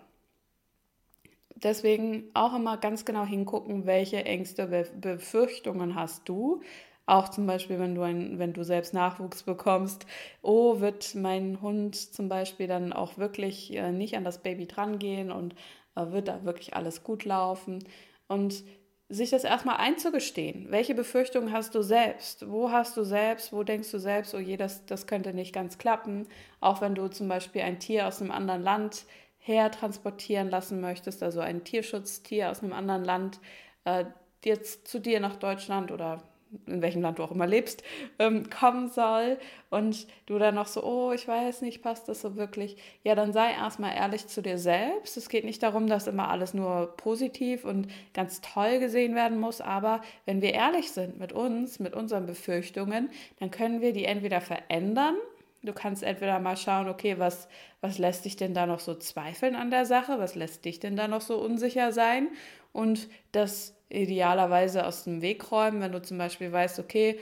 Deswegen 1.56 2.30
auch 2.34 2.54
immer 2.54 2.76
ganz 2.76 3.04
genau 3.04 3.24
hingucken, 3.24 3.86
welche 3.86 4.24
Ängste, 4.24 4.66
Befürchtungen 5.00 5.94
hast 5.94 6.28
du. 6.28 6.62
Auch 7.06 7.28
zum 7.28 7.46
Beispiel, 7.46 7.78
wenn 7.78 7.94
du, 7.94 8.02
ein, 8.02 8.38
wenn 8.38 8.52
du 8.54 8.64
selbst 8.64 8.94
Nachwuchs 8.94 9.42
bekommst, 9.42 10.06
oh, 10.42 10.80
wird 10.80 11.14
mein 11.14 11.60
Hund 11.60 11.96
zum 11.96 12.28
Beispiel 12.28 12.66
dann 12.66 12.92
auch 12.92 13.18
wirklich 13.18 13.74
äh, 13.74 13.92
nicht 13.92 14.16
an 14.16 14.24
das 14.24 14.42
Baby 14.42 14.66
drangehen 14.66 15.30
und 15.30 15.54
äh, 15.96 16.10
wird 16.10 16.28
da 16.28 16.44
wirklich 16.44 16.74
alles 16.74 17.02
gut 17.04 17.24
laufen. 17.24 17.84
Und 18.26 18.64
sich 19.08 19.30
das 19.30 19.44
erstmal 19.44 19.76
einzugestehen. 19.76 20.66
Welche 20.70 20.94
Befürchtungen 20.94 21.52
hast 21.52 21.74
du 21.74 21.82
selbst? 21.82 22.48
Wo 22.50 22.70
hast 22.70 22.96
du 22.96 23.04
selbst? 23.04 23.52
Wo 23.52 23.62
denkst 23.62 23.90
du 23.90 23.98
selbst, 23.98 24.34
oh 24.34 24.38
je, 24.38 24.56
das, 24.56 24.86
das 24.86 25.06
könnte 25.06 25.34
nicht 25.34 25.52
ganz 25.52 25.78
klappen? 25.78 26.26
Auch 26.60 26.80
wenn 26.80 26.94
du 26.94 27.08
zum 27.08 27.28
Beispiel 27.28 27.62
ein 27.62 27.78
Tier 27.78 28.06
aus 28.08 28.20
einem 28.20 28.30
anderen 28.30 28.62
Land 28.62 29.04
her 29.38 29.70
transportieren 29.70 30.48
lassen 30.48 30.80
möchtest, 30.80 31.22
also 31.22 31.40
ein 31.40 31.64
Tierschutztier 31.64 32.50
aus 32.50 32.62
einem 32.62 32.72
anderen 32.72 33.04
Land, 33.04 33.40
äh, 33.84 34.06
jetzt 34.44 34.88
zu 34.88 35.00
dir 35.00 35.20
nach 35.20 35.36
Deutschland 35.36 35.92
oder 35.92 36.22
in 36.66 36.82
welchem 36.82 37.02
Land 37.02 37.18
du 37.18 37.22
auch 37.22 37.30
immer 37.30 37.46
lebst, 37.46 37.82
ähm, 38.18 38.48
kommen 38.50 38.88
soll 38.88 39.38
und 39.70 40.06
du 40.26 40.38
dann 40.38 40.54
noch 40.54 40.66
so, 40.66 40.82
oh, 40.84 41.12
ich 41.12 41.26
weiß 41.26 41.62
nicht, 41.62 41.82
passt 41.82 42.08
das 42.08 42.20
so 42.20 42.36
wirklich? 42.36 42.76
Ja, 43.02 43.14
dann 43.14 43.32
sei 43.32 43.52
erstmal 43.52 43.96
ehrlich 43.96 44.26
zu 44.26 44.42
dir 44.42 44.58
selbst. 44.58 45.16
Es 45.16 45.28
geht 45.28 45.44
nicht 45.44 45.62
darum, 45.62 45.86
dass 45.86 46.06
immer 46.06 46.28
alles 46.28 46.54
nur 46.54 46.94
positiv 46.96 47.64
und 47.64 47.88
ganz 48.12 48.40
toll 48.40 48.78
gesehen 48.78 49.14
werden 49.14 49.38
muss, 49.38 49.60
aber 49.60 50.00
wenn 50.26 50.42
wir 50.42 50.54
ehrlich 50.54 50.90
sind 50.90 51.18
mit 51.18 51.32
uns, 51.32 51.78
mit 51.78 51.94
unseren 51.94 52.26
Befürchtungen, 52.26 53.10
dann 53.40 53.50
können 53.50 53.80
wir 53.80 53.92
die 53.92 54.04
entweder 54.04 54.40
verändern. 54.40 55.16
Du 55.64 55.72
kannst 55.72 56.02
entweder 56.02 56.38
mal 56.40 56.58
schauen, 56.58 56.88
okay, 56.88 57.18
was, 57.18 57.48
was 57.80 57.96
lässt 57.96 58.26
dich 58.26 58.36
denn 58.36 58.52
da 58.52 58.66
noch 58.66 58.80
so 58.80 58.94
zweifeln 58.94 59.56
an 59.56 59.70
der 59.70 59.86
Sache? 59.86 60.18
Was 60.18 60.34
lässt 60.34 60.66
dich 60.66 60.78
denn 60.78 60.94
da 60.94 61.08
noch 61.08 61.22
so 61.22 61.38
unsicher 61.38 61.90
sein? 61.90 62.28
Und 62.74 63.08
das 63.30 63.76
idealerweise 63.88 64.84
aus 64.84 65.04
dem 65.04 65.22
Weg 65.22 65.52
räumen, 65.52 65.80
wenn 65.80 65.92
du 65.92 66.02
zum 66.02 66.18
Beispiel 66.18 66.50
weißt, 66.50 66.80
okay, 66.80 67.20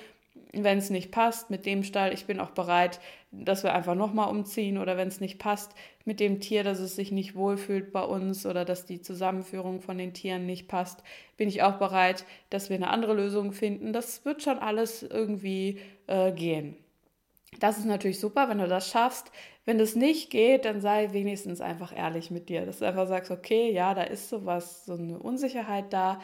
wenn 0.55 0.79
es 0.79 0.89
nicht 0.89 1.11
passt 1.11 1.51
mit 1.51 1.67
dem 1.67 1.85
Stall, 1.85 2.15
ich 2.15 2.25
bin 2.25 2.41
auch 2.41 2.53
bereit, 2.53 3.01
dass 3.31 3.63
wir 3.63 3.75
einfach 3.75 3.95
nochmal 3.95 4.31
umziehen 4.31 4.79
oder 4.79 4.97
wenn 4.97 5.09
es 5.09 5.21
nicht 5.21 5.39
passt 5.39 5.73
mit 6.07 6.21
dem 6.21 6.41
Tier, 6.41 6.65
dass 6.65 6.79
es 6.81 6.97
sich 6.97 7.13
nicht 7.13 7.35
wohlfühlt 7.35 7.93
bei 7.93 8.03
uns 8.03 8.47
oder 8.47 8.65
dass 8.65 8.87
die 8.87 9.03
Zusammenführung 9.03 9.83
von 9.83 9.99
den 9.99 10.15
Tieren 10.15 10.47
nicht 10.47 10.69
passt, 10.69 11.03
bin 11.37 11.49
ich 11.49 11.63
auch 11.63 11.77
bereit, 11.77 12.25
dass 12.49 12.71
wir 12.71 12.77
eine 12.77 12.89
andere 12.89 13.13
Lösung 13.13 13.53
finden. 13.53 13.93
Das 13.93 14.25
wird 14.25 14.43
schon 14.43 14.59
alles 14.59 15.03
irgendwie 15.03 15.81
äh, 16.07 16.33
gehen. 16.33 16.77
Das 17.61 17.79
ist 17.79 17.85
natürlich 17.85 18.19
super, 18.19 18.49
wenn 18.49 18.59
du 18.59 18.67
das 18.67 18.89
schaffst. 18.89 19.31
Wenn 19.65 19.79
das 19.79 19.95
nicht 19.95 20.31
geht, 20.31 20.65
dann 20.65 20.81
sei 20.81 21.13
wenigstens 21.13 21.61
einfach 21.61 21.97
ehrlich 21.97 22.31
mit 22.31 22.49
dir, 22.49 22.67
dass 22.67 22.79
du 22.79 22.87
einfach 22.87 23.07
sagst, 23.07 23.31
okay, 23.31 23.71
ja, 23.71 23.95
da 23.95 24.03
ist 24.03 24.29
sowas, 24.29 24.85
so 24.85 24.95
eine 24.95 25.19
Unsicherheit 25.19 25.93
da 25.93 26.21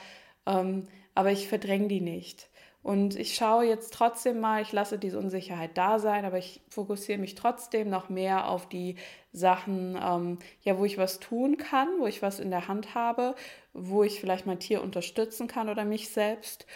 ähm, 0.48 0.88
aber 1.14 1.30
ich 1.30 1.48
verdränge 1.48 1.88
die 1.88 2.00
nicht. 2.00 2.48
Und 2.82 3.16
ich 3.16 3.34
schaue 3.34 3.66
jetzt 3.66 3.92
trotzdem 3.92 4.40
mal, 4.40 4.62
ich 4.62 4.72
lasse 4.72 4.98
diese 4.98 5.18
Unsicherheit 5.18 5.76
da 5.76 5.98
sein, 5.98 6.24
aber 6.24 6.38
ich 6.38 6.62
fokussiere 6.70 7.18
mich 7.18 7.34
trotzdem 7.34 7.90
noch 7.90 8.08
mehr 8.08 8.48
auf 8.48 8.68
die 8.68 8.96
Sachen, 9.32 9.98
ähm, 10.02 10.38
ja, 10.62 10.78
wo 10.78 10.84
ich 10.84 10.96
was 10.96 11.20
tun 11.20 11.56
kann, 11.58 11.88
wo 11.98 12.06
ich 12.06 12.22
was 12.22 12.38
in 12.40 12.50
der 12.50 12.68
Hand 12.68 12.94
habe, 12.94 13.34
wo 13.74 14.04
ich 14.04 14.20
vielleicht 14.20 14.46
mein 14.46 14.60
Tier 14.60 14.82
unterstützen 14.82 15.48
kann 15.48 15.68
oder 15.68 15.84
mich 15.84 16.08
selbst. 16.08 16.66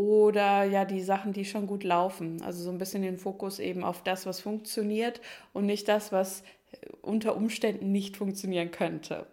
Oder 0.00 0.64
ja, 0.64 0.86
die 0.86 1.02
Sachen, 1.02 1.34
die 1.34 1.44
schon 1.44 1.66
gut 1.66 1.84
laufen. 1.84 2.40
Also 2.42 2.62
so 2.62 2.70
ein 2.70 2.78
bisschen 2.78 3.02
den 3.02 3.18
Fokus 3.18 3.58
eben 3.58 3.84
auf 3.84 4.02
das, 4.02 4.24
was 4.24 4.40
funktioniert 4.40 5.20
und 5.52 5.66
nicht 5.66 5.88
das, 5.88 6.10
was 6.10 6.42
unter 7.02 7.36
Umständen 7.36 7.92
nicht 7.92 8.16
funktionieren 8.16 8.70
könnte 8.70 9.26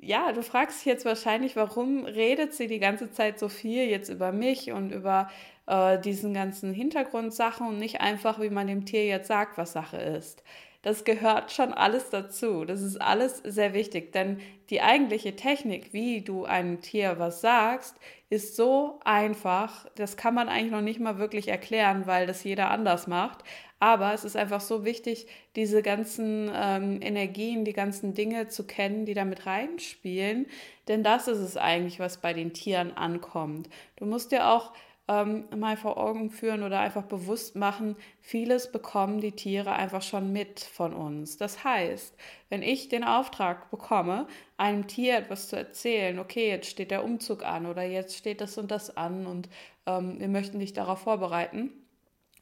ja, 0.00 0.32
du 0.32 0.42
fragst 0.42 0.80
dich 0.80 0.86
jetzt 0.86 1.04
wahrscheinlich, 1.04 1.56
warum 1.56 2.04
redet 2.04 2.54
sie 2.54 2.66
die 2.66 2.78
ganze 2.78 3.10
Zeit 3.10 3.38
so 3.38 3.48
viel 3.48 3.88
jetzt 3.88 4.08
über 4.08 4.32
mich 4.32 4.70
und 4.72 4.92
über 4.92 5.28
äh, 5.66 5.98
diesen 5.98 6.34
ganzen 6.34 6.72
Hintergrundsachen 6.72 7.66
und 7.66 7.78
nicht 7.78 8.00
einfach, 8.00 8.40
wie 8.40 8.50
man 8.50 8.66
dem 8.66 8.84
Tier 8.84 9.06
jetzt 9.06 9.28
sagt, 9.28 9.58
was 9.58 9.72
Sache 9.72 9.96
ist. 9.96 10.42
Das 10.82 11.04
gehört 11.04 11.50
schon 11.50 11.72
alles 11.72 12.10
dazu. 12.10 12.64
Das 12.64 12.82
ist 12.82 13.00
alles 13.00 13.42
sehr 13.44 13.74
wichtig, 13.74 14.12
denn 14.12 14.40
die 14.70 14.80
eigentliche 14.80 15.34
Technik, 15.34 15.92
wie 15.92 16.20
du 16.20 16.44
einem 16.44 16.80
Tier 16.80 17.18
was 17.18 17.40
sagst, 17.40 17.96
ist 18.30 18.56
so 18.56 19.00
einfach. 19.04 19.86
Das 19.94 20.16
kann 20.16 20.34
man 20.34 20.48
eigentlich 20.48 20.72
noch 20.72 20.82
nicht 20.82 21.00
mal 21.00 21.18
wirklich 21.18 21.48
erklären, 21.48 22.06
weil 22.06 22.26
das 22.26 22.44
jeder 22.44 22.70
anders 22.70 23.06
macht. 23.06 23.44
Aber 23.80 24.12
es 24.12 24.24
ist 24.24 24.36
einfach 24.36 24.60
so 24.60 24.84
wichtig, 24.84 25.28
diese 25.54 25.82
ganzen 25.82 26.50
ähm, 26.52 27.00
Energien, 27.00 27.64
die 27.64 27.72
ganzen 27.72 28.12
Dinge 28.12 28.48
zu 28.48 28.66
kennen, 28.66 29.06
die 29.06 29.14
damit 29.14 29.46
reinspielen. 29.46 30.46
Denn 30.88 31.04
das 31.04 31.28
ist 31.28 31.38
es 31.38 31.56
eigentlich, 31.56 32.00
was 32.00 32.18
bei 32.18 32.32
den 32.32 32.52
Tieren 32.52 32.96
ankommt. 32.96 33.68
Du 33.96 34.04
musst 34.04 34.32
dir 34.32 34.48
auch 34.48 34.72
ähm, 35.08 35.44
mal 35.56 35.76
vor 35.76 35.96
Augen 35.96 36.30
führen 36.30 36.62
oder 36.62 36.80
einfach 36.80 37.04
bewusst 37.04 37.56
machen, 37.56 37.96
vieles 38.20 38.70
bekommen 38.70 39.20
die 39.20 39.32
Tiere 39.32 39.72
einfach 39.72 40.02
schon 40.02 40.32
mit 40.32 40.60
von 40.60 40.92
uns. 40.92 41.38
Das 41.38 41.64
heißt, 41.64 42.14
wenn 42.50 42.62
ich 42.62 42.88
den 42.88 43.04
Auftrag 43.04 43.70
bekomme, 43.70 44.26
einem 44.58 44.86
Tier 44.86 45.16
etwas 45.16 45.48
zu 45.48 45.56
erzählen, 45.56 46.18
okay, 46.18 46.48
jetzt 46.48 46.68
steht 46.68 46.90
der 46.90 47.04
Umzug 47.04 47.44
an 47.44 47.66
oder 47.66 47.82
jetzt 47.82 48.16
steht 48.16 48.40
das 48.40 48.58
und 48.58 48.70
das 48.70 48.96
an 48.96 49.26
und 49.26 49.48
ähm, 49.86 50.20
wir 50.20 50.28
möchten 50.28 50.58
dich 50.58 50.74
darauf 50.74 51.00
vorbereiten, 51.00 51.70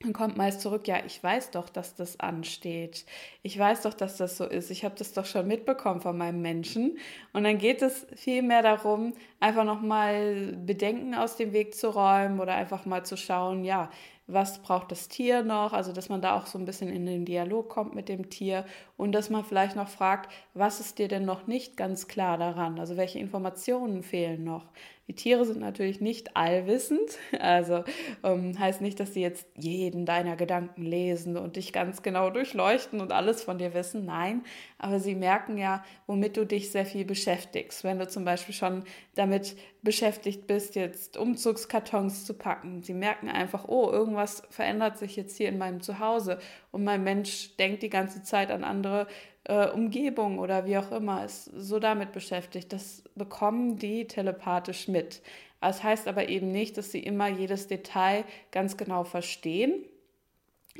dann 0.00 0.12
kommt 0.12 0.36
meist 0.36 0.60
zurück, 0.60 0.86
ja, 0.88 0.98
ich 1.06 1.22
weiß 1.22 1.52
doch, 1.52 1.68
dass 1.68 1.94
das 1.94 2.20
ansteht. 2.20 3.06
Ich 3.42 3.58
weiß 3.58 3.82
doch, 3.82 3.94
dass 3.94 4.16
das 4.16 4.36
so 4.36 4.44
ist. 4.44 4.70
Ich 4.70 4.84
habe 4.84 4.94
das 4.96 5.12
doch 5.12 5.24
schon 5.24 5.46
mitbekommen 5.46 6.00
von 6.00 6.18
meinem 6.18 6.42
Menschen. 6.42 6.98
Und 7.32 7.44
dann 7.44 7.58
geht 7.58 7.80
es 7.80 8.06
vielmehr 8.14 8.62
darum, 8.62 9.14
einfach 9.40 9.64
nochmal 9.64 10.54
Bedenken 10.64 11.14
aus 11.14 11.36
dem 11.36 11.52
Weg 11.52 11.74
zu 11.74 11.88
räumen 11.88 12.40
oder 12.40 12.54
einfach 12.54 12.84
mal 12.84 13.04
zu 13.04 13.16
schauen, 13.16 13.64
ja, 13.64 13.90
was 14.26 14.58
braucht 14.60 14.90
das 14.90 15.08
Tier 15.08 15.42
noch, 15.42 15.72
also 15.72 15.92
dass 15.92 16.08
man 16.08 16.20
da 16.20 16.36
auch 16.36 16.46
so 16.46 16.58
ein 16.58 16.64
bisschen 16.64 16.88
in 16.88 17.06
den 17.06 17.24
Dialog 17.24 17.68
kommt 17.68 17.94
mit 17.94 18.08
dem 18.08 18.28
Tier 18.28 18.64
und 18.96 19.12
dass 19.12 19.30
man 19.30 19.44
vielleicht 19.44 19.76
noch 19.76 19.88
fragt, 19.88 20.32
was 20.52 20.80
ist 20.80 20.98
dir 20.98 21.06
denn 21.08 21.24
noch 21.24 21.46
nicht 21.46 21.76
ganz 21.76 22.08
klar 22.08 22.36
daran, 22.36 22.80
also 22.80 22.96
welche 22.96 23.20
Informationen 23.20 24.02
fehlen 24.02 24.42
noch. 24.42 24.64
Die 25.08 25.14
Tiere 25.14 25.44
sind 25.44 25.60
natürlich 25.60 26.00
nicht 26.00 26.36
allwissend, 26.36 27.10
also 27.38 27.84
ähm, 28.24 28.58
heißt 28.58 28.80
nicht, 28.80 28.98
dass 28.98 29.14
sie 29.14 29.22
jetzt 29.22 29.46
jeden 29.56 30.04
deiner 30.04 30.34
Gedanken 30.34 30.82
lesen 30.82 31.36
und 31.36 31.54
dich 31.54 31.72
ganz 31.72 32.02
genau 32.02 32.30
durchleuchten 32.30 33.00
und 33.00 33.12
alles 33.12 33.44
von 33.44 33.58
dir 33.58 33.72
wissen, 33.72 34.04
nein, 34.04 34.42
aber 34.78 34.98
sie 34.98 35.14
merken 35.14 35.58
ja, 35.58 35.84
womit 36.08 36.36
du 36.36 36.44
dich 36.44 36.72
sehr 36.72 36.86
viel 36.86 37.04
beschäftigst. 37.04 37.84
Wenn 37.84 38.00
du 38.00 38.08
zum 38.08 38.24
Beispiel 38.24 38.54
schon 38.54 38.82
damit 39.14 39.56
beschäftigt 39.86 40.48
bist, 40.48 40.74
jetzt 40.74 41.16
Umzugskartons 41.16 42.24
zu 42.24 42.34
packen, 42.34 42.82
sie 42.82 42.92
merken 42.92 43.28
einfach, 43.28 43.68
oh, 43.68 43.88
irgendwas 43.88 44.42
verändert 44.50 44.98
sich 44.98 45.14
jetzt 45.14 45.36
hier 45.36 45.48
in 45.48 45.58
meinem 45.58 45.80
Zuhause 45.80 46.40
und 46.72 46.82
mein 46.82 47.04
Mensch 47.04 47.56
denkt 47.56 47.84
die 47.84 47.88
ganze 47.88 48.24
Zeit 48.24 48.50
an 48.50 48.64
andere 48.64 49.06
äh, 49.44 49.68
Umgebung 49.68 50.40
oder 50.40 50.66
wie 50.66 50.76
auch 50.76 50.90
immer, 50.90 51.24
ist 51.24 51.44
so 51.56 51.78
damit 51.78 52.10
beschäftigt. 52.10 52.72
Das 52.72 53.04
bekommen 53.14 53.78
die 53.78 54.08
telepathisch 54.08 54.88
mit. 54.88 55.22
Das 55.60 55.84
heißt 55.84 56.08
aber 56.08 56.28
eben 56.28 56.50
nicht, 56.50 56.76
dass 56.78 56.90
sie 56.90 57.00
immer 57.00 57.28
jedes 57.28 57.68
Detail 57.68 58.24
ganz 58.50 58.76
genau 58.76 59.04
verstehen. 59.04 59.84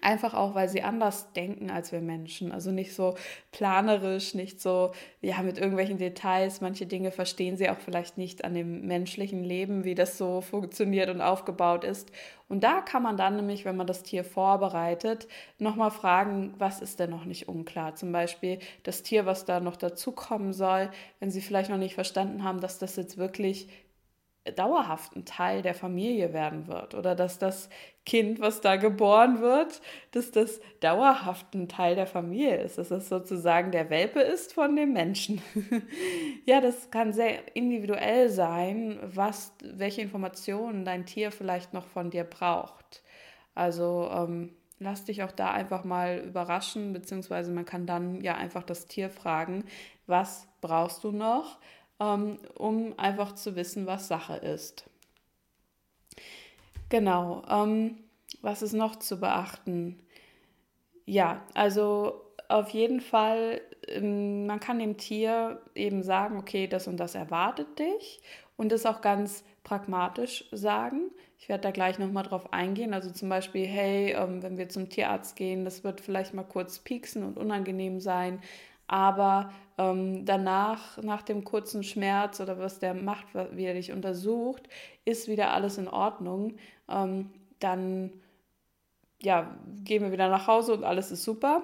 Einfach 0.03 0.35
auch, 0.35 0.55
weil 0.55 0.69
sie 0.69 0.83
anders 0.83 1.33
denken 1.33 1.71
als 1.71 1.93
wir 1.93 2.01
Menschen. 2.01 2.53
Also 2.53 2.71
nicht 2.71 2.95
so 2.95 3.15
planerisch, 3.53 4.35
nicht 4.35 4.61
so, 4.61 4.93
ja, 5.21 5.43
mit 5.43 5.59
irgendwelchen 5.59 5.99
Details. 5.99 6.61
Manche 6.61 6.87
Dinge 6.87 7.11
verstehen 7.11 7.57
sie 7.57 7.71
auch 7.71 7.79
vielleicht 7.79 8.19
nicht 8.19 8.45
an 8.45 8.55
dem 8.55 8.87
menschlichen 8.87 9.45
Leben, 9.45 9.85
wie 9.85 9.95
das 9.95 10.19
so 10.19 10.41
funktioniert 10.41 11.09
und 11.09 11.21
aufgebaut 11.21 11.85
ist. 11.85 12.11
Und 12.49 12.63
da 12.63 12.81
kann 12.81 13.03
man 13.03 13.17
dann 13.17 13.37
nämlich, 13.37 13.65
wenn 13.65 13.77
man 13.77 13.87
das 13.87 14.03
Tier 14.03 14.25
vorbereitet, 14.25 15.27
nochmal 15.59 15.91
fragen, 15.91 16.55
was 16.59 16.81
ist 16.81 17.01
denn 17.01 17.11
noch 17.11 17.25
nicht 17.25 17.49
unklar? 17.49 17.95
Zum 17.97 18.13
Beispiel 18.13 18.59
das 18.85 19.03
Tier, 19.03 19.27
was 19.27 19.45
da 19.45 19.61
noch 19.61 19.77
dazukommen 19.77 20.53
soll, 20.53 20.91
wenn 21.19 21.31
sie 21.31 21.41
vielleicht 21.41 21.71
noch 21.71 21.79
nicht 21.79 21.95
verstanden 21.95 22.45
haben, 22.45 22.61
dass 22.61 22.79
das 22.79 22.97
jetzt 22.97 23.19
wirklich 23.19 23.69
dauerhaft 24.55 25.17
ein 25.17 25.25
Teil 25.25 25.63
der 25.63 25.75
Familie 25.75 26.33
werden 26.33 26.69
wird 26.69 26.95
oder 26.95 27.15
dass 27.15 27.39
das 27.39 27.69
Kind, 28.07 28.41
was 28.41 28.63
da 28.63 28.77
geboren 28.77 29.41
wird, 29.41 29.83
dass 30.13 30.31
das 30.31 30.61
dauerhaft 30.81 31.55
ein 31.55 31.69
Teil 31.69 31.95
der 31.95 32.07
Familie 32.07 32.57
ist, 32.63 32.79
dass 32.79 32.91
es 32.91 33.11
sozusagen 33.11 33.73
der 33.73 33.91
Welpe 33.91 34.21
ist 34.21 34.55
von 34.55 34.75
dem 34.77 34.95
Menschen. 34.95 35.43
ja, 36.47 36.63
das 36.63 36.91
kann 36.91 37.13
sehr 37.13 37.55
individuell 37.55 38.31
sein, 38.31 38.99
was, 39.03 39.53
welche 39.63 40.01
Informationen 40.01 40.85
dein 40.85 41.05
Tier 41.05 41.31
vielleicht 41.31 41.75
noch 41.75 41.87
von 41.87 42.11
dir 42.11 42.25
braucht. 42.25 43.03
Also 43.55 44.09
ähm, 44.11 44.55
lass 44.79 45.05
dich 45.05 45.23
auch 45.23 45.33
da 45.33 45.51
einfach 45.51 45.85
mal 45.85 46.19
überraschen, 46.27 46.95
beziehungsweise 46.95 47.51
man 47.51 47.67
kann 47.67 47.87
dann 47.87 48.23
ja 48.23 48.37
einfach 48.37 48.63
das 48.63 48.87
Tier 48.87 49.11
fragen, 49.11 49.65
was 50.07 50.49
brauchst 50.61 51.05
du 51.05 51.13
noch? 51.13 51.59
ähm, 52.01 52.39
um 52.55 52.99
einfach 52.99 53.35
zu 53.35 53.57
wissen, 53.57 53.87
was 53.87 54.09
Sache 54.09 54.37
ist. 54.37 54.85
Genau. 56.89 57.43
Ähm, 57.49 57.99
was 58.43 58.63
ist 58.63 58.73
noch 58.73 58.97
zu 58.97 59.19
beachten? 59.21 59.99
Ja, 61.05 61.43
also 61.55 62.23
auf 62.49 62.71
jeden 62.71 63.01
Fall, 63.01 63.61
ähm, 63.89 64.47
man 64.47 64.61
kann 64.61 64.79
dem 64.79 64.97
Tier 64.97 65.61
eben 65.75 66.03
sagen, 66.03 66.37
okay, 66.39 66.67
das 66.67 66.89
und 66.89 66.97
das 66.99 67.15
erwartet 67.15 67.79
dich 67.79 68.21
und 68.57 68.73
das 68.73 68.87
auch 68.87 69.01
ganz 69.01 69.45
pragmatisch 69.65 70.45
sagen. 70.53 71.11
Ich 71.39 71.49
werde 71.49 71.63
da 71.63 71.71
gleich 71.71 71.99
nochmal 71.99 72.23
drauf 72.25 72.53
eingehen. 72.53 72.95
Also 72.95 73.11
zum 73.11 73.29
Beispiel, 73.29 73.67
hey, 73.67 74.13
ähm, 74.13 74.43
wenn 74.43 74.59
wir 74.59 74.69
zum 74.69 74.89
Tierarzt 74.89 75.37
gehen, 75.37 75.65
das 75.65 75.85
wird 75.85 76.01
vielleicht 76.01 76.35
mal 76.35 76.45
kurz 76.45 76.79
pieksen 76.81 77.23
und 77.25 77.37
unangenehm 77.39 78.01
sein 78.01 78.41
aber 78.89 79.51
ähm, 79.79 80.25
danach, 80.25 80.97
nach 81.03 81.23
dem 81.23 81.45
kurzen 81.45 81.83
Schmerz 81.83 82.41
oder 82.41 82.59
was 82.59 82.79
der 82.79 82.95
macht, 82.95 83.27
wie 83.53 83.65
er 83.65 83.75
dich 83.75 83.93
untersucht, 83.93 84.69
ist 85.05 85.29
wieder 85.29 85.53
alles 85.53 85.79
in 85.79 85.89
Ordnung. 85.89 86.57
Ähm, 86.89 87.31
dann 87.61 88.11
ja, 89.21 89.57
gehen 89.85 90.03
wir 90.03 90.13
wieder 90.13 90.29
nach 90.29 90.47
Hause 90.47 90.75
und 90.75 90.85
alles 90.85 91.11
ist 91.11 91.25
super. 91.25 91.63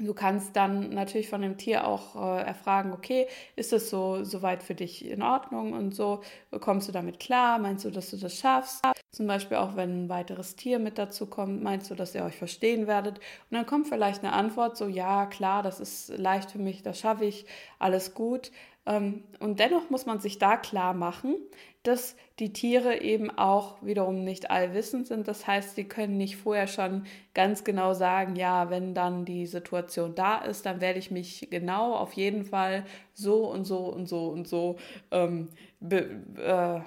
Du 0.00 0.12
kannst 0.12 0.56
dann 0.56 0.90
natürlich 0.90 1.28
von 1.28 1.40
dem 1.40 1.56
Tier 1.56 1.86
auch 1.86 2.16
äh, 2.16 2.42
erfragen, 2.42 2.92
okay, 2.92 3.28
ist 3.54 3.72
das 3.72 3.90
so 3.90 4.24
soweit 4.24 4.64
für 4.64 4.74
dich 4.74 5.06
in 5.08 5.22
Ordnung 5.22 5.72
und 5.72 5.94
so, 5.94 6.20
kommst 6.60 6.88
du 6.88 6.92
damit 6.92 7.20
klar? 7.20 7.60
Meinst 7.60 7.84
du, 7.84 7.90
dass 7.90 8.10
du 8.10 8.16
das 8.16 8.36
schaffst? 8.36 8.82
Zum 9.12 9.28
Beispiel 9.28 9.56
auch, 9.56 9.76
wenn 9.76 10.06
ein 10.06 10.08
weiteres 10.08 10.56
Tier 10.56 10.80
mit 10.80 10.98
dazu 10.98 11.26
kommt, 11.26 11.62
meinst 11.62 11.92
du, 11.92 11.94
dass 11.94 12.12
ihr 12.16 12.24
euch 12.24 12.36
verstehen 12.36 12.88
werdet? 12.88 13.18
Und 13.18 13.56
dann 13.56 13.66
kommt 13.66 13.86
vielleicht 13.86 14.24
eine 14.24 14.32
Antwort 14.32 14.76
so, 14.76 14.88
ja, 14.88 15.26
klar, 15.26 15.62
das 15.62 15.78
ist 15.78 16.08
leicht 16.18 16.50
für 16.50 16.58
mich, 16.58 16.82
das 16.82 16.98
schaffe 16.98 17.26
ich, 17.26 17.46
alles 17.78 18.14
gut. 18.14 18.50
Ähm, 18.86 19.24
und 19.40 19.60
dennoch 19.60 19.90
muss 19.90 20.06
man 20.06 20.20
sich 20.20 20.38
da 20.38 20.56
klar 20.56 20.94
machen, 20.94 21.36
dass 21.84 22.16
die 22.38 22.52
Tiere 22.52 23.00
eben 23.00 23.30
auch 23.30 23.76
wiederum 23.82 24.24
nicht 24.24 24.50
allwissend 24.50 25.06
sind. 25.06 25.28
Das 25.28 25.46
heißt, 25.46 25.76
sie 25.76 25.84
können 25.84 26.16
nicht 26.16 26.36
vorher 26.36 26.66
schon 26.66 27.04
ganz 27.34 27.62
genau 27.64 27.92
sagen, 27.94 28.36
ja, 28.36 28.70
wenn 28.70 28.94
dann 28.94 29.24
die 29.24 29.46
Situation 29.46 30.14
da 30.14 30.38
ist, 30.38 30.66
dann 30.66 30.80
werde 30.80 30.98
ich 30.98 31.10
mich 31.10 31.48
genau 31.50 31.94
auf 31.94 32.14
jeden 32.14 32.44
Fall 32.44 32.84
so 33.12 33.50
und 33.50 33.64
so 33.64 33.86
und 33.86 34.06
so 34.08 34.28
und 34.28 34.48
so 34.48 34.76
ähm, 35.10 35.48
be, 35.80 36.08
äh, 36.38 36.80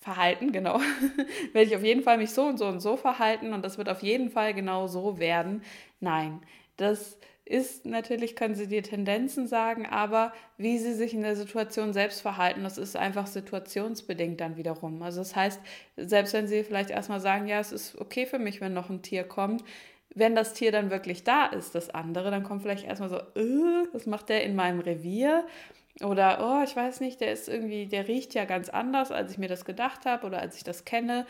verhalten, 0.00 0.50
genau. 0.52 0.80
werde 1.52 1.68
ich 1.68 1.76
auf 1.76 1.84
jeden 1.84 2.02
Fall 2.02 2.18
mich 2.18 2.30
so 2.30 2.44
und 2.44 2.58
so 2.58 2.66
und 2.66 2.80
so 2.80 2.96
verhalten 2.96 3.52
und 3.52 3.64
das 3.64 3.78
wird 3.78 3.88
auf 3.88 4.02
jeden 4.02 4.30
Fall 4.30 4.54
genau 4.54 4.86
so 4.88 5.18
werden. 5.18 5.62
Nein, 6.00 6.40
das 6.76 7.18
ist 7.52 7.84
natürlich, 7.84 8.34
können 8.34 8.54
sie 8.54 8.66
dir 8.66 8.82
Tendenzen 8.82 9.46
sagen, 9.46 9.84
aber 9.84 10.32
wie 10.56 10.78
sie 10.78 10.94
sich 10.94 11.12
in 11.12 11.20
der 11.20 11.36
Situation 11.36 11.92
selbst 11.92 12.22
verhalten, 12.22 12.62
das 12.62 12.78
ist 12.78 12.96
einfach 12.96 13.26
situationsbedingt 13.26 14.40
dann 14.40 14.56
wiederum. 14.56 15.02
Also 15.02 15.20
das 15.20 15.36
heißt, 15.36 15.60
selbst 15.98 16.32
wenn 16.32 16.48
sie 16.48 16.64
vielleicht 16.64 16.88
erstmal 16.88 17.20
sagen, 17.20 17.46
ja, 17.46 17.60
es 17.60 17.70
ist 17.70 18.00
okay 18.00 18.24
für 18.24 18.38
mich, 18.38 18.62
wenn 18.62 18.72
noch 18.72 18.88
ein 18.88 19.02
Tier 19.02 19.24
kommt, 19.24 19.62
wenn 20.14 20.34
das 20.34 20.54
Tier 20.54 20.72
dann 20.72 20.90
wirklich 20.90 21.24
da 21.24 21.44
ist, 21.44 21.74
das 21.74 21.90
andere, 21.90 22.30
dann 22.30 22.42
kommt 22.42 22.62
vielleicht 22.62 22.86
erstmal 22.86 23.10
so, 23.10 23.20
was 23.92 24.06
macht 24.06 24.30
der 24.30 24.44
in 24.44 24.56
meinem 24.56 24.80
Revier? 24.80 25.46
Oder, 26.00 26.38
oh, 26.40 26.64
ich 26.64 26.74
weiß 26.74 27.00
nicht, 27.00 27.20
der 27.20 27.32
ist 27.32 27.50
irgendwie, 27.50 27.86
der 27.86 28.08
riecht 28.08 28.32
ja 28.32 28.46
ganz 28.46 28.70
anders, 28.70 29.10
als 29.12 29.32
ich 29.32 29.38
mir 29.38 29.48
das 29.48 29.66
gedacht 29.66 30.06
habe 30.06 30.26
oder 30.26 30.40
als 30.40 30.56
ich 30.56 30.64
das 30.64 30.86
kenne. 30.86 31.26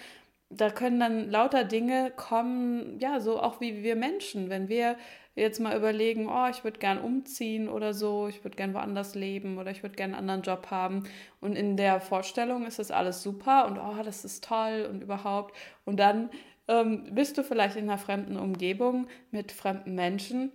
Da 0.55 0.71
können 0.71 1.01
dann 1.01 1.31
lauter 1.31 1.65
Dinge 1.65 2.13
kommen, 2.15 2.99
ja, 2.99 3.21
so 3.21 3.41
auch 3.41 3.61
wie 3.61 3.83
wir 3.83 3.97
Menschen. 3.97 4.51
Wenn 4.51 4.69
wir 4.69 4.97
jetzt 5.35 5.61
mal 5.61 5.77
überlegen, 5.77 6.29
oh, 6.29 6.47
ich 6.51 6.63
würde 6.63 6.79
gern 6.79 6.99
umziehen 6.99 7.69
oder 7.69 7.95
so, 7.95 8.29
ich 8.29 8.45
würde 8.45 8.57
gern 8.57 8.75
woanders 8.75 9.15
leben 9.15 9.59
oder 9.59 9.71
ich 9.71 9.83
würde 9.83 9.97
gern 9.97 10.11
einen 10.11 10.21
anderen 10.29 10.43
Job 10.43 10.71
haben. 10.71 11.05
Und 11.41 11.57
in 11.57 11.77
der 11.77 12.01
Vorstellung 12.01 12.67
ist 12.67 12.79
das 12.79 12.91
alles 12.91 13.23
super 13.23 13.67
und 13.67 13.79
oh, 13.79 14.03
das 14.05 14.25
ist 14.25 14.45
toll 14.45 14.87
und 14.91 15.03
überhaupt. 15.03 15.57
Und 15.85 15.99
dann 15.99 16.29
ähm, 16.69 17.15
bist 17.15 17.39
du 17.39 17.43
vielleicht 17.45 17.77
in 17.77 17.85
einer 17.89 17.99
fremden 17.99 18.37
Umgebung 18.37 19.07
mit 19.31 19.53
fremden 19.53 19.95
Menschen 19.95 20.53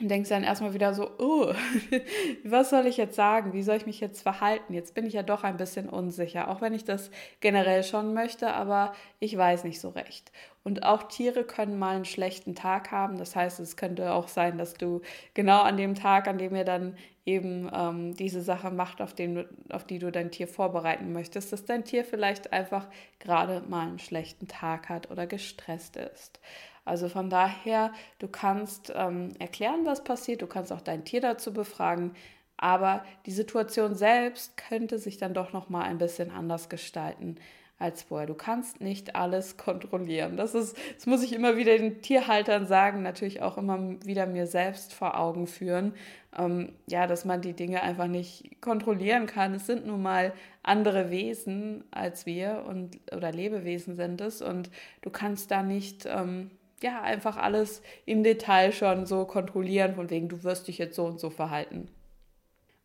und 0.00 0.08
denkst 0.08 0.28
dann 0.28 0.42
erstmal 0.42 0.74
wieder 0.74 0.92
so, 0.92 1.10
oh, 1.18 1.52
was 2.44 2.70
soll 2.70 2.86
ich 2.86 2.96
jetzt 2.96 3.14
sagen? 3.14 3.52
Wie 3.52 3.62
soll 3.62 3.76
ich 3.76 3.86
mich 3.86 4.00
jetzt 4.00 4.22
verhalten? 4.22 4.74
Jetzt 4.74 4.94
bin 4.94 5.06
ich 5.06 5.12
ja 5.12 5.22
doch 5.22 5.44
ein 5.44 5.56
bisschen 5.56 5.88
unsicher, 5.88 6.48
auch 6.48 6.60
wenn 6.60 6.74
ich 6.74 6.84
das 6.84 7.10
generell 7.40 7.84
schon 7.84 8.12
möchte, 8.12 8.52
aber 8.52 8.92
ich 9.20 9.36
weiß 9.36 9.64
nicht 9.64 9.80
so 9.80 9.90
recht. 9.90 10.32
Und 10.64 10.82
auch 10.82 11.04
Tiere 11.04 11.44
können 11.44 11.78
mal 11.78 11.94
einen 11.94 12.06
schlechten 12.06 12.54
Tag 12.54 12.90
haben. 12.90 13.18
Das 13.18 13.36
heißt, 13.36 13.60
es 13.60 13.76
könnte 13.76 14.12
auch 14.12 14.28
sein, 14.28 14.58
dass 14.58 14.74
du 14.74 15.02
genau 15.34 15.60
an 15.60 15.76
dem 15.76 15.94
Tag, 15.94 16.26
an 16.26 16.38
dem 16.38 16.56
ihr 16.56 16.64
dann 16.64 16.96
eben 17.26 17.70
ähm, 17.72 18.14
diese 18.14 18.42
Sache 18.42 18.70
macht, 18.70 19.00
auf, 19.00 19.14
den, 19.14 19.46
auf 19.70 19.84
die 19.84 19.98
du 19.98 20.10
dein 20.10 20.30
Tier 20.30 20.48
vorbereiten 20.48 21.12
möchtest, 21.12 21.52
dass 21.52 21.64
dein 21.64 21.84
Tier 21.84 22.04
vielleicht 22.04 22.52
einfach 22.52 22.88
gerade 23.18 23.62
mal 23.68 23.86
einen 23.86 23.98
schlechten 23.98 24.48
Tag 24.48 24.88
hat 24.88 25.10
oder 25.10 25.26
gestresst 25.26 25.96
ist. 25.96 26.40
Also 26.84 27.08
von 27.08 27.30
daher, 27.30 27.92
du 28.18 28.28
kannst 28.28 28.92
ähm, 28.94 29.30
erklären, 29.38 29.86
was 29.86 30.04
passiert, 30.04 30.42
du 30.42 30.46
kannst 30.46 30.72
auch 30.72 30.82
dein 30.82 31.04
Tier 31.04 31.20
dazu 31.20 31.52
befragen, 31.52 32.12
aber 32.56 33.04
die 33.26 33.32
Situation 33.32 33.94
selbst 33.94 34.56
könnte 34.56 34.98
sich 34.98 35.18
dann 35.18 35.34
doch 35.34 35.52
noch 35.52 35.68
mal 35.68 35.82
ein 35.82 35.98
bisschen 35.98 36.30
anders 36.30 36.68
gestalten 36.68 37.36
als 37.78 38.02
vorher. 38.02 38.26
Du 38.26 38.34
kannst 38.34 38.80
nicht 38.80 39.16
alles 39.16 39.56
kontrollieren. 39.56 40.36
Das 40.36 40.54
ist, 40.54 40.76
das 40.94 41.06
muss 41.06 41.22
ich 41.22 41.32
immer 41.32 41.56
wieder 41.56 41.76
den 41.76 42.00
Tierhaltern 42.00 42.66
sagen, 42.66 43.02
natürlich 43.02 43.42
auch 43.42 43.58
immer 43.58 43.96
wieder 44.04 44.26
mir 44.26 44.46
selbst 44.46 44.92
vor 44.94 45.18
Augen 45.18 45.46
führen. 45.46 45.94
Ähm, 46.36 46.72
ja, 46.86 47.06
dass 47.06 47.24
man 47.24 47.42
die 47.42 47.52
Dinge 47.52 47.82
einfach 47.82 48.06
nicht 48.06 48.60
kontrollieren 48.60 49.26
kann. 49.26 49.54
Es 49.54 49.66
sind 49.66 49.86
nun 49.86 50.02
mal 50.02 50.32
andere 50.62 51.10
Wesen 51.10 51.84
als 51.90 52.26
wir 52.26 52.64
und 52.68 52.98
oder 53.14 53.32
Lebewesen 53.32 53.96
sind 53.96 54.20
es 54.20 54.40
und 54.40 54.70
du 55.02 55.10
kannst 55.10 55.50
da 55.50 55.62
nicht 55.62 56.06
ähm, 56.06 56.50
ja, 56.82 57.00
einfach 57.02 57.36
alles 57.36 57.82
im 58.04 58.22
Detail 58.22 58.72
schon 58.72 59.06
so 59.06 59.24
kontrollieren, 59.24 59.94
von 59.94 60.10
wegen, 60.10 60.28
du 60.28 60.42
wirst 60.44 60.68
dich 60.68 60.78
jetzt 60.78 60.96
so 60.96 61.04
und 61.04 61.20
so 61.20 61.30
verhalten. 61.30 61.88